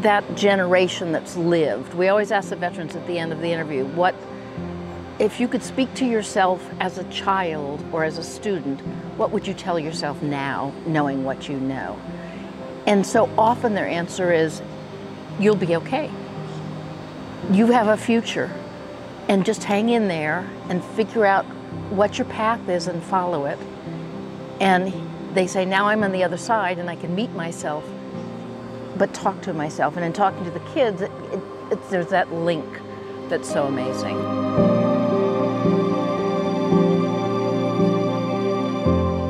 that 0.03 0.37
generation 0.37 1.13
that's 1.13 1.37
lived. 1.37 1.95
We 1.95 2.09
always 2.09 2.33
ask 2.33 2.51
the 2.51 2.57
veterans 2.57 2.97
at 2.97 3.07
the 3.07 3.19
end 3.19 3.33
of 3.33 3.41
the 3.41 3.53
interview, 3.53 3.85
what 3.85 4.15
if 5.19 5.39
you 5.39 5.49
could 5.49 5.63
speak 5.63 5.93
to 5.95 6.07
yourself 6.07 6.67
as 6.81 6.97
a 6.97 7.05
child 7.05 7.85
or 7.93 8.05
as 8.05 8.17
a 8.17 8.23
student, 8.23 8.81
what 9.19 9.31
would 9.33 9.47
you 9.47 9.53
tell 9.53 9.79
yourself 9.79 10.23
now, 10.23 10.73
knowing 10.87 11.25
what 11.25 11.49
you 11.49 11.61
know? 11.61 12.01
And 12.87 13.07
so 13.07 13.29
often 13.37 13.75
their 13.75 13.87
answer 13.87 14.33
is, 14.33 14.63
you'll 15.39 15.57
be 15.57 15.77
okay. 15.77 16.11
You 17.53 17.67
have 17.67 17.89
a 17.89 17.99
future. 17.99 18.51
And 19.29 19.45
just 19.45 19.63
hang 19.63 19.91
in 19.91 20.09
there 20.09 20.49
and 20.71 20.83
figure 20.83 21.27
out 21.27 21.45
what 21.91 22.17
your 22.17 22.25
path 22.25 22.69
is 22.69 22.87
and 22.87 23.03
follow 23.03 23.45
it. 23.45 23.59
And 24.59 24.93
they 25.35 25.47
say, 25.47 25.67
now 25.67 25.87
I'm 25.89 26.03
on 26.03 26.13
the 26.13 26.25
other 26.25 26.39
side 26.39 26.79
and 26.79 26.89
I 26.89 26.97
can 26.97 27.15
meet 27.15 27.31
myself 27.33 27.85
but 28.96 29.12
talk 29.14 29.40
to 29.42 29.53
myself. 29.53 29.96
And 29.96 30.05
in 30.05 30.12
talking 30.12 30.44
to 30.44 30.50
the 30.50 30.61
kids, 30.74 31.03
it, 31.03 31.11
it, 31.33 31.40
it, 31.70 31.90
there's 31.90 32.09
that 32.09 32.33
link 32.33 32.66
that's 33.29 33.50
so 33.50 33.66
amazing. 33.66 34.16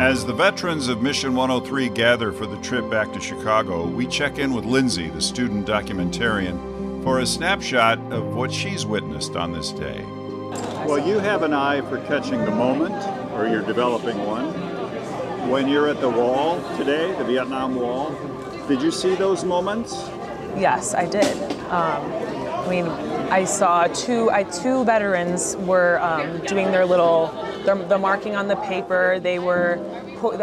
As 0.00 0.26
the 0.26 0.32
veterans 0.32 0.88
of 0.88 1.02
Mission 1.02 1.34
103 1.34 1.88
gather 1.90 2.32
for 2.32 2.46
the 2.46 2.56
trip 2.62 2.90
back 2.90 3.12
to 3.12 3.20
Chicago, 3.20 3.86
we 3.86 4.06
check 4.06 4.38
in 4.38 4.52
with 4.52 4.64
Lindsay, 4.64 5.08
the 5.08 5.20
student 5.20 5.66
documentarian, 5.66 7.04
for 7.04 7.20
a 7.20 7.26
snapshot 7.26 7.98
of 8.10 8.34
what 8.34 8.52
she's 8.52 8.84
witnessed 8.84 9.36
on 9.36 9.52
this 9.52 9.70
day. 9.70 10.02
Well, 10.84 11.06
you 11.06 11.20
have 11.20 11.42
an 11.42 11.52
eye 11.52 11.82
for 11.82 11.98
catching 12.06 12.44
the 12.44 12.50
moment, 12.50 12.94
or 13.34 13.46
you're 13.48 13.62
developing 13.62 14.18
one. 14.26 14.48
When 15.48 15.68
you're 15.68 15.88
at 15.88 16.00
the 16.00 16.10
wall 16.10 16.60
today, 16.76 17.14
the 17.16 17.24
Vietnam 17.24 17.76
Wall, 17.76 18.10
did 18.70 18.80
you 18.80 18.92
see 18.92 19.16
those 19.16 19.44
moments? 19.44 19.92
Yes, 20.56 20.94
I 20.94 21.04
did. 21.04 21.36
Um, 21.70 22.00
I 22.62 22.68
mean, 22.70 22.86
I 22.86 23.42
saw 23.42 23.88
two. 23.88 24.30
I 24.30 24.44
two 24.44 24.84
veterans 24.84 25.56
were 25.56 26.00
um, 26.00 26.38
doing 26.46 26.70
their 26.70 26.86
little, 26.86 27.32
their, 27.64 27.74
the 27.74 27.98
marking 27.98 28.36
on 28.36 28.46
the 28.46 28.54
paper. 28.56 29.18
They 29.18 29.40
were 29.40 29.74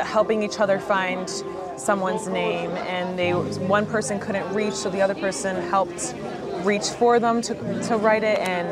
helping 0.03 0.43
each 0.43 0.59
other 0.59 0.77
find 0.77 1.29
someone's 1.77 2.27
name, 2.27 2.71
and 2.71 3.17
they 3.17 3.31
one 3.31 3.85
person 3.85 4.19
couldn't 4.19 4.53
reach, 4.53 4.73
so 4.73 4.89
the 4.89 5.01
other 5.01 5.15
person 5.15 5.55
helped 5.69 6.13
reach 6.65 6.89
for 6.89 7.21
them 7.21 7.41
to 7.43 7.53
to 7.83 7.95
write 7.95 8.23
it. 8.23 8.39
And 8.39 8.67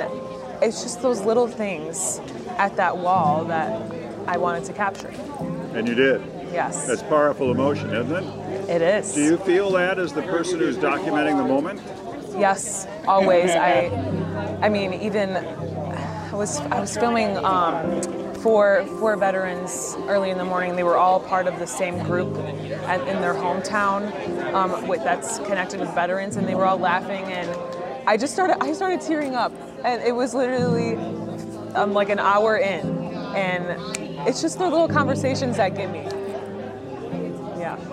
it's 0.61 0.83
just 0.83 1.01
those 1.01 1.21
little 1.21 1.47
things 1.47 2.19
at 2.57 2.75
that 2.75 2.97
wall 2.97 3.45
that 3.45 3.69
I 4.27 4.35
wanted 4.35 4.65
to 4.65 4.73
capture. 4.73 5.13
And 5.73 5.87
you 5.87 5.95
did. 5.95 6.21
Yes. 6.51 6.87
That's 6.87 7.03
powerful 7.03 7.51
emotion, 7.51 7.93
isn't 7.93 8.15
it? 8.15 8.44
It 8.67 8.81
is. 8.81 9.13
Do 9.13 9.23
you 9.23 9.37
feel 9.37 9.71
that 9.71 9.99
as 9.99 10.11
the 10.13 10.23
person 10.23 10.59
who's 10.59 10.77
documenting 10.77 11.37
the 11.37 11.43
moment? 11.43 11.81
Yes, 12.37 12.87
always. 13.07 13.51
I, 13.51 13.91
I 14.61 14.69
mean, 14.69 14.93
even 14.93 15.35
I 15.35 16.31
was 16.33 16.59
I 16.59 16.79
was 16.79 16.97
filming 16.97 17.37
um, 17.45 18.01
for 18.35 18.85
for 18.99 19.15
veterans 19.15 19.95
early 20.07 20.31
in 20.31 20.37
the 20.37 20.45
morning. 20.45 20.75
They 20.75 20.83
were 20.83 20.97
all 20.97 21.19
part 21.19 21.47
of 21.47 21.59
the 21.59 21.67
same 21.67 22.01
group 22.03 22.35
at, 22.87 23.01
in 23.07 23.21
their 23.21 23.35
hometown 23.35 24.11
um, 24.53 24.87
with, 24.87 25.03
that's 25.03 25.37
connected 25.39 25.79
with 25.79 25.93
veterans, 25.93 26.35
and 26.35 26.47
they 26.47 26.55
were 26.55 26.65
all 26.65 26.79
laughing. 26.79 27.23
And 27.25 27.49
I 28.07 28.17
just 28.17 28.33
started 28.33 28.57
I 28.61 28.73
started 28.73 28.99
tearing 28.99 29.35
up, 29.35 29.53
and 29.83 30.01
it 30.01 30.13
was 30.13 30.33
literally 30.33 30.95
um, 31.75 31.93
like 31.93 32.09
an 32.09 32.19
hour 32.19 32.57
in, 32.57 33.13
and 33.35 34.27
it's 34.27 34.41
just 34.41 34.57
the 34.57 34.67
little 34.67 34.87
conversations 34.87 35.57
that 35.57 35.75
get 35.75 35.91
me. 35.91 36.05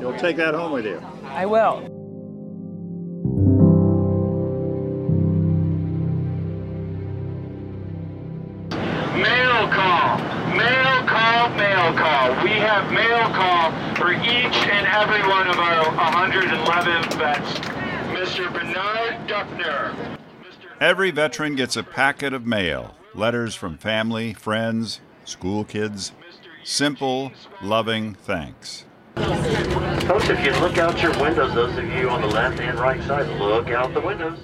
Yeah, 0.02 0.08
You'll 0.08 0.18
take 0.18 0.36
that 0.36 0.54
home 0.54 0.72
with 0.72 0.84
you. 0.84 1.00
I 1.26 1.46
will. 1.46 1.80
Mail 9.14 9.68
call, 9.68 10.18
mail 10.56 11.06
call, 11.06 11.48
mail 11.50 11.94
call. 11.94 12.42
We 12.42 12.50
have 12.50 12.90
mail 12.90 13.28
call 13.28 13.70
for 13.94 14.12
each 14.12 14.56
and 14.66 14.86
every 14.88 15.22
one 15.28 15.46
of 15.46 15.58
our 15.58 15.84
111 15.94 17.18
vets. 17.18 17.58
Mr. 18.10 18.52
Bernard 18.52 19.28
Duffner. 19.28 20.18
Every 20.80 21.12
veteran 21.12 21.54
gets 21.54 21.76
a 21.76 21.84
packet 21.84 22.32
of 22.32 22.44
mail 22.44 22.96
letters 23.14 23.54
from 23.54 23.78
family, 23.78 24.32
friends, 24.34 25.00
school 25.24 25.64
kids. 25.64 26.10
Simple, 26.64 27.30
loving 27.62 28.14
thanks. 28.14 28.84
Folks, 29.14 30.28
if 30.28 30.44
you 30.44 30.52
look 30.60 30.78
out 30.78 31.00
your 31.02 31.12
windows, 31.20 31.54
those 31.54 31.76
of 31.76 31.84
you 31.84 32.08
on 32.08 32.20
the 32.20 32.26
left 32.26 32.60
and 32.60 32.78
right 32.78 33.02
side, 33.04 33.28
look 33.38 33.68
out 33.68 33.92
the 33.94 34.00
windows. 34.00 34.38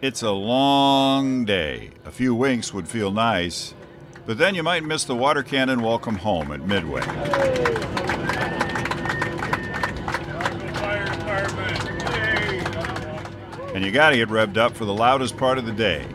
It's 0.00 0.22
a 0.22 0.30
long 0.30 1.44
day. 1.44 1.90
A 2.04 2.10
few 2.10 2.34
winks 2.34 2.72
would 2.74 2.88
feel 2.88 3.10
nice, 3.10 3.74
but 4.26 4.38
then 4.38 4.54
you 4.54 4.62
might 4.62 4.84
miss 4.84 5.04
the 5.04 5.14
water 5.14 5.42
cannon 5.42 5.82
welcome 5.82 6.16
home 6.16 6.52
at 6.52 6.60
Midway. 6.60 7.02
And 13.74 13.84
you 13.84 13.90
gotta 13.90 14.16
get 14.16 14.28
revved 14.28 14.56
up 14.56 14.76
for 14.76 14.84
the 14.84 14.94
loudest 14.94 15.36
part 15.36 15.58
of 15.58 15.66
the 15.66 15.72
day. 15.72 16.06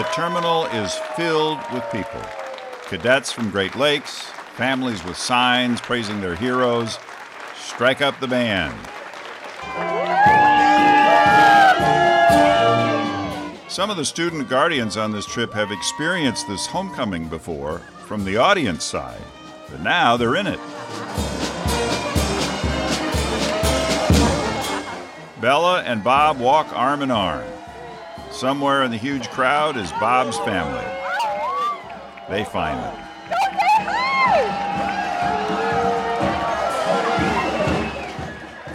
The 0.00 0.06
terminal 0.14 0.64
is 0.64 0.94
filled 1.14 1.58
with 1.74 1.84
people 1.92 2.22
cadets 2.86 3.30
from 3.30 3.50
Great 3.50 3.76
Lakes, 3.76 4.22
families 4.56 5.04
with 5.04 5.18
signs 5.18 5.78
praising 5.78 6.22
their 6.22 6.34
heroes. 6.34 6.98
Strike 7.58 8.00
up 8.00 8.18
the 8.18 8.26
band. 8.26 8.72
Some 13.68 13.90
of 13.90 13.98
the 13.98 14.06
student 14.06 14.48
guardians 14.48 14.96
on 14.96 15.12
this 15.12 15.26
trip 15.26 15.52
have 15.52 15.70
experienced 15.70 16.48
this 16.48 16.64
homecoming 16.64 17.28
before 17.28 17.80
from 18.06 18.24
the 18.24 18.38
audience 18.38 18.84
side, 18.84 19.20
but 19.70 19.82
now 19.82 20.16
they're 20.16 20.36
in 20.36 20.46
it. 20.46 20.60
Bella 25.42 25.82
and 25.82 26.02
Bob 26.02 26.38
walk 26.38 26.68
arm 26.72 27.02
in 27.02 27.10
arm. 27.10 27.44
Somewhere 28.30 28.84
in 28.84 28.90
the 28.90 28.96
huge 28.96 29.28
crowd 29.30 29.76
is 29.76 29.90
Bob's 29.92 30.38
family. 30.38 30.86
They 32.28 32.44
find 32.44 32.78
them. 32.78 32.96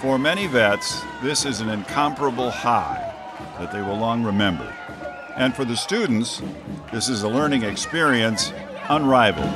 For 0.01 0.19
many 0.19 0.45
vets, 0.47 1.01
this 1.23 1.45
is 1.45 1.61
an 1.61 1.69
incomparable 1.69 2.51
high 2.51 3.13
that 3.57 3.71
they 3.71 3.81
will 3.81 3.97
long 3.97 4.23
remember. 4.23 4.71
And 5.35 5.55
for 5.55 5.65
the 5.65 5.77
students, 5.77 6.41
this 6.91 7.09
is 7.09 7.23
a 7.23 7.29
learning 7.29 7.63
experience 7.63 8.51
unrivaled. 8.89 9.55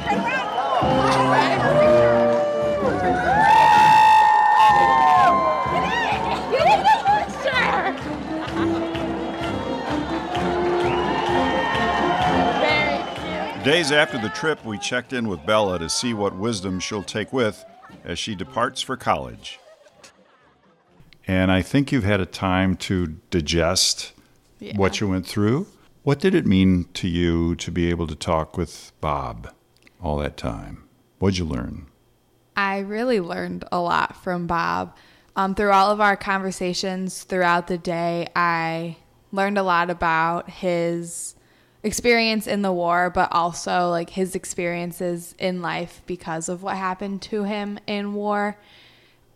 Days 13.64 13.92
after 13.92 14.18
the 14.18 14.30
trip, 14.30 14.64
we 14.64 14.78
checked 14.78 15.12
in 15.12 15.28
with 15.28 15.46
Bella 15.46 15.78
to 15.80 15.90
see 15.90 16.14
what 16.14 16.34
wisdom 16.34 16.80
she'll 16.80 17.04
take 17.04 17.34
with 17.34 17.66
as 18.06 18.18
she 18.18 18.34
departs 18.34 18.82
for 18.82 18.96
college. 18.96 19.60
And 21.28 21.52
I 21.52 21.62
think 21.62 21.92
you've 21.92 22.06
had 22.06 22.22
a 22.22 22.26
time 22.26 22.78
to 22.78 23.18
digest 23.30 24.14
what 24.76 25.02
you 25.02 25.10
went 25.10 25.28
through. 25.28 25.68
What 26.04 26.20
did 26.20 26.34
it 26.34 26.46
mean 26.46 26.86
to 26.94 27.10
you 27.10 27.54
to 27.56 27.70
be 27.70 27.90
able 27.90 28.08
to 28.08 28.16
talk 28.16 28.58
with 28.58 28.94
Bob 29.02 29.54
all 30.02 30.18
that 30.20 30.38
time? 30.38 30.88
What'd 31.20 31.38
you 31.38 31.46
learn? 31.46 31.88
I 32.56 32.80
really 32.80 33.20
learned 33.20 33.66
a 33.74 33.82
lot 33.82 34.16
from 34.24 34.48
Bob. 34.48 34.96
Um, 35.36 35.54
through 35.54 35.72
all 35.72 35.92
of 35.92 36.00
our 36.00 36.16
conversations 36.16 37.24
throughout 37.24 37.68
the 37.68 37.78
day, 37.78 38.30
I 38.36 38.98
learned 39.34 39.58
a 39.58 39.64
lot 39.64 39.90
about 39.90 40.50
his 40.50 41.36
experience 41.84 42.48
in 42.48 42.62
the 42.62 42.72
war, 42.72 43.10
but 43.10 43.30
also 43.32 43.90
like 43.90 44.10
his 44.10 44.36
experiences 44.36 45.36
in 45.40 45.62
life 45.62 46.02
because 46.06 46.50
of 46.50 46.62
what 46.64 46.76
happened 46.76 47.22
to 47.24 47.44
him 47.44 47.80
in 47.88 48.14
war. 48.14 48.58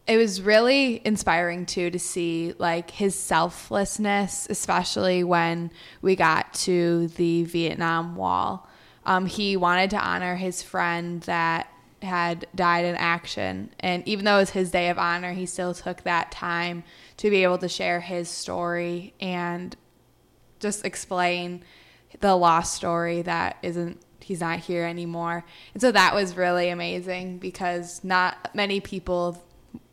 It 0.05 0.17
was 0.17 0.41
really 0.41 1.01
inspiring 1.05 1.65
too 1.65 1.89
to 1.89 1.99
see 1.99 2.53
like 2.57 2.91
his 2.91 3.15
selflessness, 3.15 4.47
especially 4.49 5.23
when 5.23 5.71
we 6.01 6.17
got 6.17 6.53
to 6.55 7.07
the 7.09 7.43
Vietnam 7.43 8.15
Wall. 8.15 8.67
Um, 9.05 9.25
he 9.25 9.55
wanted 9.55 9.89
to 9.91 9.97
honor 9.97 10.35
his 10.35 10.61
friend 10.61 11.21
that 11.21 11.69
had 12.01 12.47
died 12.53 12.83
in 12.83 12.95
action. 12.95 13.69
And 13.79 14.05
even 14.05 14.25
though 14.25 14.35
it 14.35 14.41
was 14.41 14.49
his 14.49 14.71
day 14.71 14.89
of 14.89 14.97
honor, 14.97 15.31
he 15.31 15.45
still 15.45 15.73
took 15.73 16.03
that 16.03 16.31
time 16.31 16.83
to 17.17 17.29
be 17.29 17.43
able 17.43 17.57
to 17.59 17.69
share 17.69 18.01
his 18.01 18.27
story 18.27 19.13
and 19.21 19.75
just 20.59 20.85
explain 20.85 21.63
the 22.19 22.35
lost 22.35 22.73
story 22.73 23.21
that 23.23 23.57
isn't 23.61 24.01
he's 24.19 24.39
not 24.39 24.59
here 24.59 24.85
anymore. 24.85 25.43
And 25.73 25.81
so 25.81 25.91
that 25.91 26.15
was 26.15 26.37
really 26.37 26.69
amazing 26.69 27.39
because 27.39 28.03
not 28.03 28.51
many 28.53 28.79
people 28.79 29.43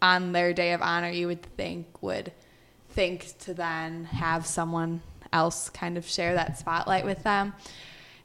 on 0.00 0.32
their 0.32 0.52
day 0.52 0.72
of 0.72 0.82
honor 0.82 1.10
you 1.10 1.26
would 1.26 1.42
think 1.56 2.02
would 2.02 2.32
think 2.90 3.36
to 3.40 3.54
then 3.54 4.04
have 4.04 4.46
someone 4.46 5.00
else 5.32 5.68
kind 5.70 5.96
of 5.96 6.06
share 6.06 6.34
that 6.34 6.58
spotlight 6.58 7.04
with 7.04 7.22
them. 7.22 7.54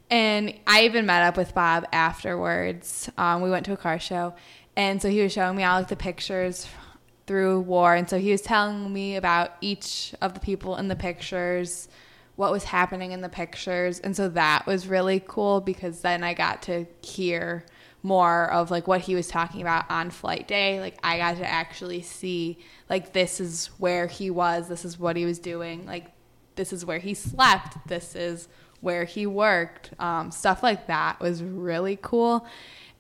And 0.10 0.54
I 0.68 0.86
even 0.86 1.06
met 1.06 1.24
up 1.24 1.38
with 1.38 1.56
Bob 1.56 1.86
afterwards. 1.92 3.10
Um, 3.18 3.42
we 3.42 3.50
went 3.50 3.66
to 3.66 3.74
a 3.74 3.78
car 3.78 4.00
show, 4.00 4.36
and 4.76 5.02
so 5.02 5.10
he 5.10 5.22
was 5.22 5.32
showing 5.32 5.56
me 5.56 5.64
all 5.64 5.80
of 5.80 5.88
the 5.88 5.96
pictures 5.96 6.68
through 7.26 7.62
war. 7.62 7.96
And 7.96 8.08
so 8.08 8.20
he 8.20 8.32
was 8.32 8.42
telling 8.42 8.92
me 8.94 9.16
about 9.16 9.54
each 9.62 10.14
of 10.22 10.34
the 10.36 10.40
people 10.40 10.78
in 10.78 10.88
the 10.88 10.96
pictures, 10.96 11.88
what 12.36 12.52
was 12.52 12.66
happening 12.66 13.12
in 13.12 13.22
the 13.22 13.30
pictures. 13.30 14.00
And 14.00 14.16
so 14.16 14.30
that 14.30 14.66
was 14.66 14.88
really 14.88 15.24
cool 15.26 15.62
because 15.62 16.02
then 16.02 16.24
I 16.24 16.34
got 16.34 16.62
to 16.64 16.86
hear 17.02 17.66
more 18.04 18.52
of 18.52 18.70
like 18.70 18.88
what 18.88 19.02
he 19.02 19.16
was 19.16 19.28
talking 19.28 19.62
about 19.62 19.90
on 19.90 20.12
flight 20.12 20.48
day. 20.48 20.80
Like 20.80 20.98
I 21.04 21.18
got 21.18 21.38
to 21.38 21.50
actually 21.50 22.02
see 22.02 22.60
like 22.90 23.14
this 23.14 23.40
is 23.40 23.68
where 23.78 24.06
he 24.06 24.30
was, 24.30 24.68
this 24.68 24.86
is 24.86 25.00
what 25.00 25.16
he 25.16 25.26
was 25.26 25.40
doing, 25.40 25.86
like 25.86 26.12
this 26.56 26.72
is 26.72 26.86
where 26.86 27.00
he 27.00 27.14
slept, 27.14 27.78
this 27.88 28.16
is 28.16 28.48
where 28.82 29.06
he 29.06 29.26
worked. 29.26 29.92
Um, 30.00 30.30
stuff 30.30 30.62
like 30.62 30.88
that 30.88 31.20
was 31.20 31.42
really 31.42 31.98
cool. 32.02 32.46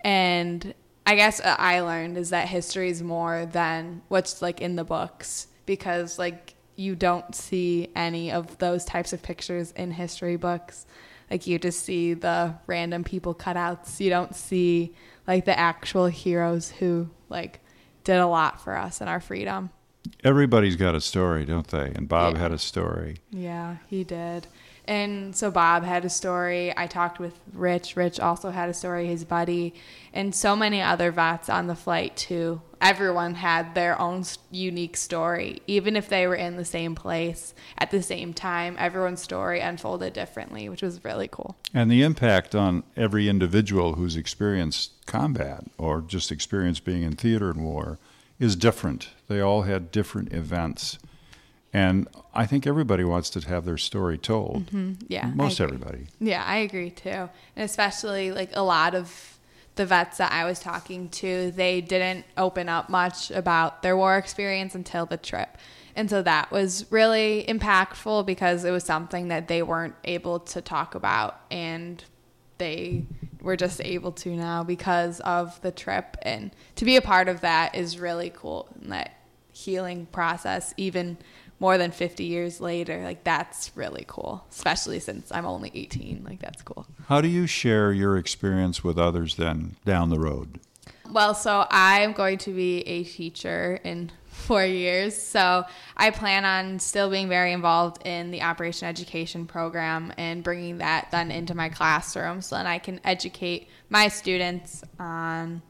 And 0.02 0.74
I 1.06 1.15
guess 1.15 1.39
I 1.43 1.82
learned 1.82 2.17
is 2.17 2.32
that 2.32 2.48
history 2.48 2.89
is 2.89 3.04
more 3.04 3.45
than 3.45 4.02
what's 4.08 4.41
like 4.41 4.60
in 4.60 4.76
the 4.76 4.84
books 4.84 5.48
because 5.67 6.17
like 6.17 6.55
you 6.75 6.95
don't 6.95 7.33
see 7.35 7.89
any 7.95 8.31
of 8.31 8.57
those 8.57 8.85
types 8.85 9.13
of 9.13 9.21
pictures 9.21 9.71
in 9.71 9.91
history 9.91 10.35
books. 10.35 10.85
Like 11.29 11.47
you 11.47 11.57
just 11.57 11.81
see 11.83 12.13
the 12.13 12.55
random 12.67 13.03
people 13.03 13.33
cutouts. 13.33 13.99
You 13.99 14.09
don't 14.09 14.35
see 14.35 14.93
like 15.27 15.45
the 15.45 15.57
actual 15.57 16.05
heroes 16.07 16.69
who 16.69 17.09
like 17.29 17.61
did 18.03 18.17
a 18.17 18.27
lot 18.27 18.61
for 18.63 18.77
us 18.77 19.01
and 19.01 19.09
our 19.09 19.19
freedom. 19.19 19.69
Everybody's 20.23 20.75
got 20.75 20.93
a 20.93 21.01
story, 21.01 21.45
don't 21.45 21.67
they? 21.67 21.91
And 21.95 22.07
Bob 22.07 22.38
had 22.38 22.51
a 22.51 22.59
story. 22.59 23.17
Yeah, 23.31 23.77
he 23.88 24.03
did. 24.03 24.45
And 24.88 25.36
so 25.36 25.52
Bob 25.52 25.84
had 25.84 26.06
a 26.06 26.10
story. 26.10 26.74
I 26.78 26.88
talked 26.88 27.19
with 27.19 27.39
Rich. 27.54 27.95
Rich 27.95 28.19
also 28.19 28.52
had 28.52 28.69
a 28.69 28.74
story, 28.74 29.08
his 29.08 29.26
buddy, 29.26 29.74
and 30.13 30.34
so 30.34 30.56
many 30.56 30.82
other 30.82 31.12
vets 31.12 31.50
on 31.50 31.67
the 31.67 31.76
flight 31.76 32.15
too. 32.15 32.62
everyone 32.82 33.34
had 33.34 33.74
their 33.74 34.00
own 34.00 34.24
unique 34.52 34.95
story. 34.95 35.60
Even 35.65 35.95
if 35.95 36.08
they 36.08 36.28
were 36.28 36.36
in 36.36 36.56
the 36.56 36.65
same 36.65 36.93
place 36.93 37.56
at 37.80 37.89
the 37.89 38.02
same 38.04 38.32
time, 38.32 38.76
everyone's 38.78 39.21
story 39.21 39.60
unfolded 39.60 40.13
differently, 40.13 40.69
which 40.69 40.84
was 40.84 41.04
really 41.04 41.28
cool. 41.28 41.56
And 41.74 41.89
the 41.89 42.04
impact 42.04 42.54
on 42.54 42.84
every 42.95 43.28
individual 43.28 43.93
who's 43.93 44.15
experienced 44.15 44.91
combat 45.08 45.63
or 45.80 46.02
just 46.02 46.32
experienced 46.32 46.86
being 46.86 47.02
in 47.02 47.15
theater 47.15 47.50
and 47.50 47.63
war 47.63 47.98
is 48.39 48.56
different. 48.56 49.10
They 49.28 49.41
all 49.41 49.63
had 49.63 49.91
different 49.91 50.32
events. 50.32 51.00
And 51.75 52.07
I 52.33 52.45
think 52.45 52.65
everybody 52.65 53.03
wants 53.03 53.29
to 53.31 53.41
have 53.41 53.65
their 53.65 53.77
story 53.77 54.17
told. 54.17 54.67
Mhm, 54.67 54.95
yeah, 55.09 55.29
Most 55.35 55.59
everybody. 55.59 56.07
Yeah, 56.21 56.41
I 56.41 56.57
agree 56.59 56.89
too. 56.89 57.09
And 57.09 57.29
especially 57.65 58.31
like 58.31 58.51
a 58.53 58.61
lot 58.61 58.95
of 58.95 59.38
the 59.75 59.85
vets 59.85 60.17
that 60.19 60.31
I 60.31 60.45
was 60.45 60.61
talking 60.61 61.09
to, 61.09 61.51
they 61.51 61.81
didn't 61.81 62.23
open 62.38 62.69
up 62.69 62.89
much 62.89 63.29
about 63.29 63.81
their 63.81 63.97
war 63.97 64.17
experience 64.17 64.73
until 64.73 65.05
the 65.05 65.17
trip. 65.17 65.57
And 65.97 66.09
so 66.09 66.21
that 66.21 66.49
was 66.49 66.85
really 66.91 67.43
impactful 67.45 68.25
because 68.25 68.63
it 68.63 68.71
was 68.71 68.85
something 68.85 69.27
that 69.27 69.49
they 69.49 69.61
weren't 69.61 69.95
able 70.05 70.39
to 70.39 70.61
talk 70.61 70.95
about 70.95 71.41
and 71.51 72.01
they 72.57 73.05
were 73.41 73.57
just 73.57 73.81
able 73.83 74.13
to 74.13 74.29
now 74.29 74.63
because 74.63 75.19
of 75.19 75.59
the 75.61 75.71
trip 75.71 76.15
and 76.21 76.51
to 76.75 76.85
be 76.85 76.95
a 76.95 77.01
part 77.01 77.27
of 77.27 77.41
that 77.41 77.75
is 77.75 77.99
really 77.99 78.31
cool 78.33 78.69
and 78.81 78.93
that 78.93 79.11
healing 79.51 80.05
process 80.07 80.73
even 80.75 81.17
more 81.60 81.78
than 81.78 81.91
50 81.91 82.24
years 82.24 82.60
later 82.60 83.04
like 83.04 83.24
that's 83.24 83.72
really 83.76 84.06
cool 84.08 84.46
especially 84.52 85.00
since 85.00 85.32
i'm 85.32 85.46
only 85.46 85.72
18 85.74 86.24
like 86.28 86.39
that's 86.39 86.62
cool 86.62 86.86
How 87.08 87.22
do 87.22 87.28
you 87.28 87.48
share 87.48 87.91
your 87.94 88.18
experience 88.18 88.84
with 88.84 88.98
others 88.98 89.36
then 89.36 89.76
down 89.86 90.10
the 90.10 90.20
road? 90.20 90.60
well 91.12 91.34
so 91.34 91.65
i'm 91.70 92.13
going 92.13 92.38
to 92.39 92.52
be 92.52 92.80
a 92.82 93.04
teacher 93.04 93.80
in 93.84 94.12
four 94.28 94.65
years 94.65 95.15
so 95.15 95.63
i 95.96 96.10
plan 96.10 96.44
on 96.44 96.78
still 96.78 97.10
being 97.10 97.30
very 97.30 97.54
involved 97.54 98.06
in 98.06 98.32
the 98.32 98.41
operation 98.41 98.88
education 98.88 99.46
program 99.48 100.12
and 100.18 100.44
bringing 100.44 100.80
that 100.80 101.08
then 101.12 101.32
into 101.32 101.56
my 101.56 101.70
classroom 101.70 102.41
so 102.41 102.58
then 102.58 102.68
i 102.68 102.78
can 102.78 103.00
educate 103.06 103.70
my 103.89 104.10
students 104.10 104.84
on 105.00 105.62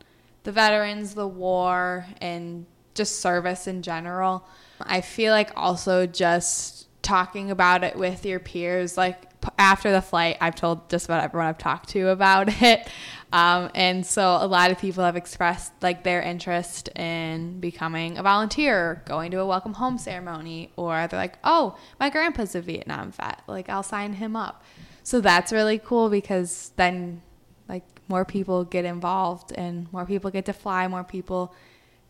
the 0.43 0.51
veterans 0.51 1.13
the 1.13 1.27
war 1.27 2.07
and 2.21 2.65
just 2.95 3.19
service 3.19 3.67
in 3.67 3.81
general 3.81 4.45
I 4.81 5.01
feel 5.01 5.31
like 5.31 5.51
also 5.55 6.05
just 6.05 6.87
talking 7.01 7.51
about 7.51 7.83
it 7.83 7.95
with 7.95 8.25
your 8.25 8.39
peers, 8.39 8.97
like 8.97 9.29
after 9.59 9.91
the 9.91 10.01
flight, 10.01 10.37
I've 10.41 10.55
told 10.55 10.89
just 10.89 11.05
about 11.05 11.23
everyone 11.23 11.47
I've 11.47 11.57
talked 11.57 11.89
to 11.89 12.09
about 12.09 12.61
it. 12.61 12.87
Um, 13.31 13.69
and 13.75 14.05
so 14.05 14.37
a 14.39 14.47
lot 14.47 14.71
of 14.71 14.79
people 14.79 15.03
have 15.03 15.15
expressed 15.15 15.71
like 15.81 16.03
their 16.03 16.21
interest 16.21 16.89
in 16.95 17.59
becoming 17.59 18.17
a 18.17 18.23
volunteer, 18.23 19.03
going 19.05 19.31
to 19.31 19.39
a 19.39 19.45
welcome 19.45 19.73
home 19.73 19.97
ceremony, 19.97 20.71
or 20.75 21.07
they're 21.07 21.19
like, 21.19 21.37
oh, 21.43 21.77
my 21.99 22.09
grandpa's 22.09 22.55
a 22.55 22.61
Vietnam 22.61 23.11
vet. 23.11 23.41
Like, 23.47 23.69
I'll 23.69 23.83
sign 23.83 24.13
him 24.13 24.35
up. 24.35 24.63
So 25.03 25.21
that's 25.21 25.51
really 25.51 25.77
cool 25.77 26.09
because 26.09 26.71
then 26.77 27.21
like 27.67 27.83
more 28.07 28.25
people 28.25 28.63
get 28.63 28.85
involved 28.85 29.51
and 29.51 29.91
more 29.93 30.05
people 30.05 30.31
get 30.31 30.45
to 30.45 30.53
fly, 30.53 30.87
more 30.87 31.03
people 31.03 31.53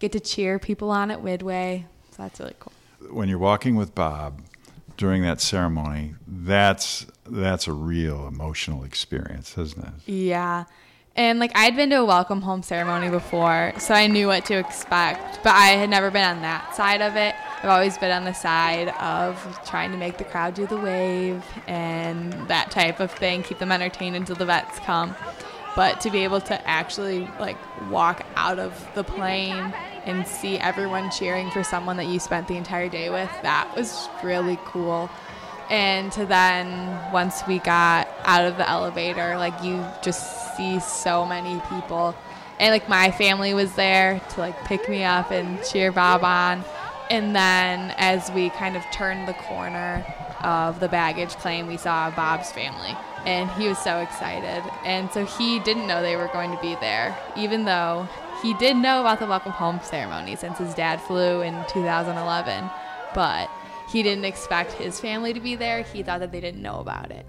get 0.05 0.11
to 0.11 0.19
cheer 0.19 0.59
people 0.59 0.91
on 0.91 1.11
at 1.11 1.23
Midway. 1.23 1.85
So 2.11 2.23
that's 2.23 2.39
really 2.39 2.55
cool. 2.59 2.73
When 3.11 3.27
you're 3.27 3.39
walking 3.39 3.75
with 3.75 3.95
Bob 3.95 4.41
during 4.97 5.23
that 5.23 5.41
ceremony, 5.41 6.15
that's 6.27 7.05
that's 7.27 7.67
a 7.67 7.73
real 7.73 8.27
emotional 8.27 8.83
experience, 8.83 9.57
isn't 9.57 9.83
it? 9.83 10.11
Yeah. 10.11 10.65
And 11.15 11.39
like 11.39 11.51
I'd 11.55 11.75
been 11.75 11.89
to 11.91 11.97
a 11.97 12.05
welcome 12.05 12.41
home 12.41 12.61
ceremony 12.61 13.09
before, 13.09 13.73
so 13.79 13.93
I 13.93 14.07
knew 14.07 14.27
what 14.27 14.45
to 14.45 14.57
expect, 14.57 15.39
but 15.43 15.53
I 15.53 15.69
had 15.69 15.89
never 15.89 16.11
been 16.11 16.25
on 16.25 16.41
that 16.41 16.75
side 16.75 17.01
of 17.01 17.15
it. 17.15 17.33
I've 17.63 17.69
always 17.69 17.97
been 17.97 18.11
on 18.11 18.25
the 18.25 18.33
side 18.33 18.89
of 18.99 19.61
trying 19.65 19.91
to 19.91 19.97
make 19.97 20.17
the 20.17 20.25
crowd 20.25 20.53
do 20.55 20.67
the 20.67 20.77
wave 20.77 21.43
and 21.67 22.33
that 22.49 22.69
type 22.69 22.99
of 22.99 23.11
thing, 23.11 23.43
keep 23.43 23.59
them 23.59 23.71
entertained 23.71 24.15
until 24.15 24.35
the 24.35 24.45
vets 24.45 24.77
come. 24.79 25.15
But 25.75 26.01
to 26.01 26.09
be 26.09 26.25
able 26.25 26.41
to 26.41 26.67
actually 26.67 27.29
like 27.39 27.57
walk 27.89 28.25
out 28.35 28.59
of 28.59 28.73
the 28.93 29.03
plane 29.03 29.73
and 30.05 30.27
see 30.27 30.57
everyone 30.57 31.09
cheering 31.11 31.49
for 31.51 31.63
someone 31.63 31.97
that 31.97 32.07
you 32.07 32.19
spent 32.19 32.47
the 32.47 32.57
entire 32.57 32.89
day 32.89 33.09
with, 33.09 33.29
that 33.41 33.71
was 33.75 34.07
really 34.23 34.59
cool. 34.65 35.09
And 35.69 36.11
to 36.11 36.25
then, 36.25 37.11
once 37.11 37.41
we 37.47 37.59
got 37.59 38.07
out 38.23 38.45
of 38.45 38.57
the 38.57 38.69
elevator, 38.69 39.35
like 39.37 39.63
you 39.63 39.83
just 40.03 40.55
see 40.55 40.79
so 40.79 41.25
many 41.25 41.59
people. 41.69 42.15
And 42.59 42.71
like 42.71 42.87
my 42.87 43.11
family 43.11 43.53
was 43.53 43.73
there 43.73 44.21
to 44.31 44.39
like 44.39 44.63
pick 44.65 44.87
me 44.87 45.03
up 45.03 45.31
and 45.31 45.63
cheer 45.63 45.91
Bob 45.91 46.23
on. 46.23 46.63
And 47.09 47.35
then 47.35 47.93
as 47.97 48.31
we 48.31 48.49
kind 48.51 48.77
of 48.77 48.83
turned 48.91 49.27
the 49.27 49.33
corner 49.33 50.05
of 50.41 50.79
the 50.79 50.87
baggage 50.87 51.35
claim, 51.35 51.67
we 51.67 51.77
saw 51.77 52.11
Bob's 52.11 52.51
family. 52.51 52.95
And 53.25 53.49
he 53.51 53.67
was 53.67 53.79
so 53.79 53.99
excited. 53.99 54.63
And 54.83 55.11
so 55.11 55.25
he 55.25 55.59
didn't 55.59 55.87
know 55.87 56.03
they 56.03 56.15
were 56.15 56.27
going 56.27 56.51
to 56.51 56.61
be 56.61 56.75
there, 56.75 57.17
even 57.35 57.65
though 57.65 58.07
he 58.41 58.53
did 58.55 58.75
know 58.77 59.01
about 59.01 59.19
the 59.19 59.25
welcome 59.25 59.51
home 59.51 59.79
ceremony 59.83 60.35
since 60.35 60.57
his 60.57 60.73
dad 60.73 61.01
flew 61.01 61.41
in 61.41 61.53
2011. 61.69 62.69
But 63.13 63.49
he 63.89 64.03
didn't 64.03 64.25
expect 64.25 64.71
his 64.73 64.99
family 64.99 65.33
to 65.33 65.39
be 65.39 65.55
there. 65.55 65.83
He 65.83 66.03
thought 66.03 66.19
that 66.19 66.31
they 66.31 66.41
didn't 66.41 66.61
know 66.61 66.79
about 66.79 67.11
it. 67.11 67.25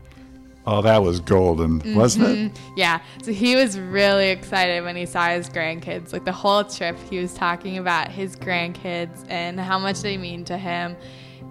Oh, 0.68 0.82
that 0.82 1.00
was 1.00 1.20
golden, 1.20 1.80
wasn't 1.94 2.26
it? 2.26 2.52
Mhm. 2.52 2.58
Yeah. 2.76 2.98
So 3.22 3.32
he 3.32 3.54
was 3.54 3.78
really 3.78 4.30
excited 4.30 4.82
when 4.82 4.96
he 4.96 5.06
saw 5.06 5.28
his 5.28 5.48
grandkids. 5.48 6.12
Like 6.12 6.24
the 6.24 6.32
whole 6.32 6.64
trip, 6.64 6.96
he 7.08 7.18
was 7.20 7.32
talking 7.34 7.78
about 7.78 8.10
his 8.10 8.34
grandkids 8.34 9.24
and 9.28 9.60
how 9.60 9.78
much 9.78 10.00
they 10.00 10.16
mean 10.16 10.44
to 10.46 10.58
him. 10.58 10.96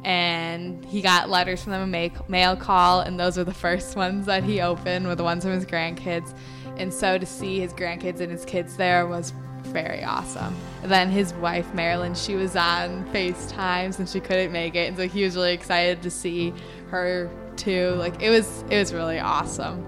And 0.03 0.83
he 0.85 1.01
got 1.01 1.29
letters 1.29 1.63
from 1.63 1.71
them, 1.71 1.93
a 1.93 2.09
ma- 2.09 2.21
mail 2.27 2.55
call, 2.57 2.99
and 2.99 3.17
those 3.19 3.37
were 3.37 3.43
the 3.45 3.53
first 3.53 3.95
ones 3.95 4.25
that 4.25 4.43
he 4.43 4.59
opened, 4.61 5.07
were 5.07 5.15
the 5.15 5.23
ones 5.23 5.43
from 5.45 5.53
his 5.53 5.65
grandkids. 5.65 6.33
And 6.77 6.93
so 6.93 7.17
to 7.17 7.25
see 7.25 7.59
his 7.61 7.71
grandkids 7.73 8.19
and 8.19 8.29
his 8.31 8.43
kids 8.43 8.75
there 8.75 9.07
was 9.07 9.31
very 9.75 10.05
awesome. 10.05 10.55
And 10.83 10.91
then 10.91 11.09
his 11.09 11.33
wife 11.33 11.71
Marilyn, 11.73 12.15
she 12.15 12.35
was 12.35 12.55
on 12.55 13.03
FaceTime 13.11 13.93
since 13.93 14.13
she 14.13 14.21
couldn't 14.21 14.53
make 14.53 14.73
it, 14.73 14.87
and 14.87 14.95
so 14.95 15.05
he 15.05 15.23
was 15.23 15.35
really 15.35 15.53
excited 15.53 16.01
to 16.03 16.09
see 16.09 16.53
her 16.91 17.29
too. 17.57 17.91
Like 17.97 18.21
it 18.21 18.29
was, 18.29 18.63
it 18.69 18.79
was 18.79 18.93
really 18.93 19.19
awesome. 19.19 19.83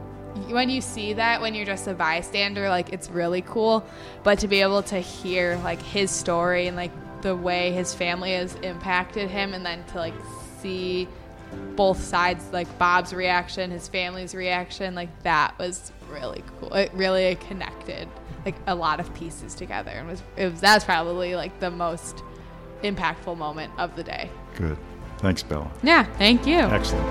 When 0.52 0.70
you 0.70 0.82
see 0.82 1.14
that, 1.14 1.40
when 1.40 1.56
you're 1.56 1.66
just 1.66 1.88
a 1.88 1.94
bystander, 1.94 2.68
like 2.68 2.92
it's 2.92 3.10
really 3.10 3.42
cool. 3.42 3.86
But 4.24 4.40
to 4.40 4.50
be 4.50 4.62
able 4.62 4.84
to 4.84 5.00
hear 5.00 5.58
like 5.64 5.82
his 5.82 6.12
story 6.12 6.68
and 6.68 6.76
like 6.76 6.92
the 7.22 7.36
way 7.36 7.72
his 7.72 7.94
family 7.94 8.34
has 8.34 8.56
impacted 8.56 9.30
him, 9.30 9.54
and 9.54 9.66
then 9.66 9.86
to 9.94 10.00
like 10.00 10.14
see 10.62 11.08
both 11.78 12.04
sides, 12.04 12.44
like 12.52 12.68
Bob's 12.78 13.14
reaction, 13.14 13.72
his 13.72 13.88
family's 13.88 14.36
reaction, 14.36 14.96
like 14.96 15.24
that 15.24 15.58
was 15.58 15.94
really 16.12 16.44
cool. 16.60 16.74
It 16.74 16.92
really 16.94 17.36
connected 17.48 18.10
like 18.48 18.56
a 18.66 18.74
lot 18.74 19.02
of 19.02 19.14
pieces 19.14 19.54
together, 19.54 19.92
and 19.92 20.08
was 20.08 20.24
it 20.38 20.50
was 20.50 20.62
that's 20.62 20.86
probably 20.86 21.36
like 21.36 21.60
the 21.60 21.70
most 21.70 22.24
impactful 22.82 23.38
moment 23.38 23.74
of 23.78 23.94
the 23.98 24.04
day. 24.04 24.30
Good. 24.56 24.78
Thanks, 25.18 25.44
Bella. 25.44 25.70
Yeah, 25.84 26.06
thank 26.18 26.48
you. 26.48 26.60
Excellent. 26.60 27.06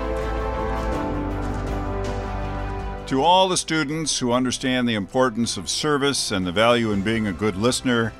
To 3.09 3.21
all 3.21 3.47
the 3.47 3.55
students 3.55 4.17
who 4.17 4.31
understand 4.31 4.89
the 4.89 4.95
importance 4.95 5.57
of 5.57 5.69
service 5.69 6.31
and 6.31 6.45
the 6.45 6.51
value 6.51 6.91
in 6.91 7.03
being 7.03 7.27
a 7.27 7.33
good 7.33 7.55
listener, 7.55 8.13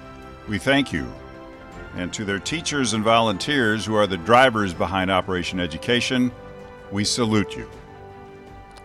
we 0.48 0.60
thank 0.60 0.94
you. 0.94 1.12
And 1.96 2.14
to 2.14 2.24
their 2.24 2.40
teachers 2.40 2.94
and 2.94 3.04
volunteers 3.04 3.84
who 3.84 3.96
are 3.96 4.06
the 4.06 4.18
drivers 4.18 4.76
behind 4.76 5.10
Operation 5.10 5.60
Education, 5.60 6.32
we 6.92 7.04
salute 7.04 7.56
you. 7.56 7.68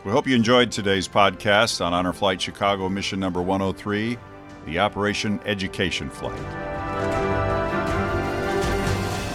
We 0.05 0.11
hope 0.11 0.27
you 0.27 0.35
enjoyed 0.35 0.73
today's 0.73 1.07
podcast 1.07 1.85
on 1.85 1.95
Honor 1.95 2.13
Flight 2.13 2.43
Chicago 2.43 2.89
Mission 2.89 3.21
Number 3.21 3.41
103, 3.41 4.19
the 4.67 4.81
Operation 4.81 5.39
Education 5.45 6.11
Flight. 6.11 6.37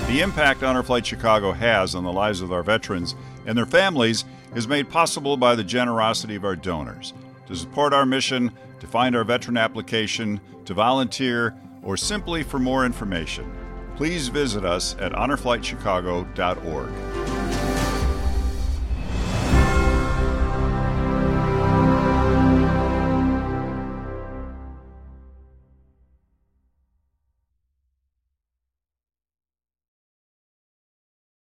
The 0.08 0.20
impact 0.20 0.64
Honor 0.64 0.84
Flight 0.84 1.06
Chicago 1.06 1.54
has 1.54 1.96
on 1.96 2.04
the 2.04 2.12
lives 2.12 2.42
of 2.42 2.52
our 2.52 2.64
veterans 2.64 3.16
and 3.46 3.58
their 3.58 3.66
families 3.66 4.26
is 4.56 4.68
made 4.68 4.90
possible 4.90 5.38
by 5.38 5.56
the 5.56 5.64
generosity 5.64 6.36
of 6.36 6.44
our 6.44 6.58
donors. 6.58 7.14
To 7.48 7.56
support 7.56 7.94
our 7.94 8.06
mission, 8.06 8.52
to 8.82 8.88
find 8.88 9.16
our 9.16 9.24
veteran 9.24 9.56
application, 9.56 10.42
to 10.66 10.74
volunteer, 10.74 11.56
or 11.82 11.96
simply 11.96 12.44
for 12.44 12.60
more 12.60 12.86
information, 12.86 13.50
please 13.96 14.28
visit 14.28 14.66
us 14.66 14.98
at 15.00 15.14
honorflightchicago.org. 15.14 17.37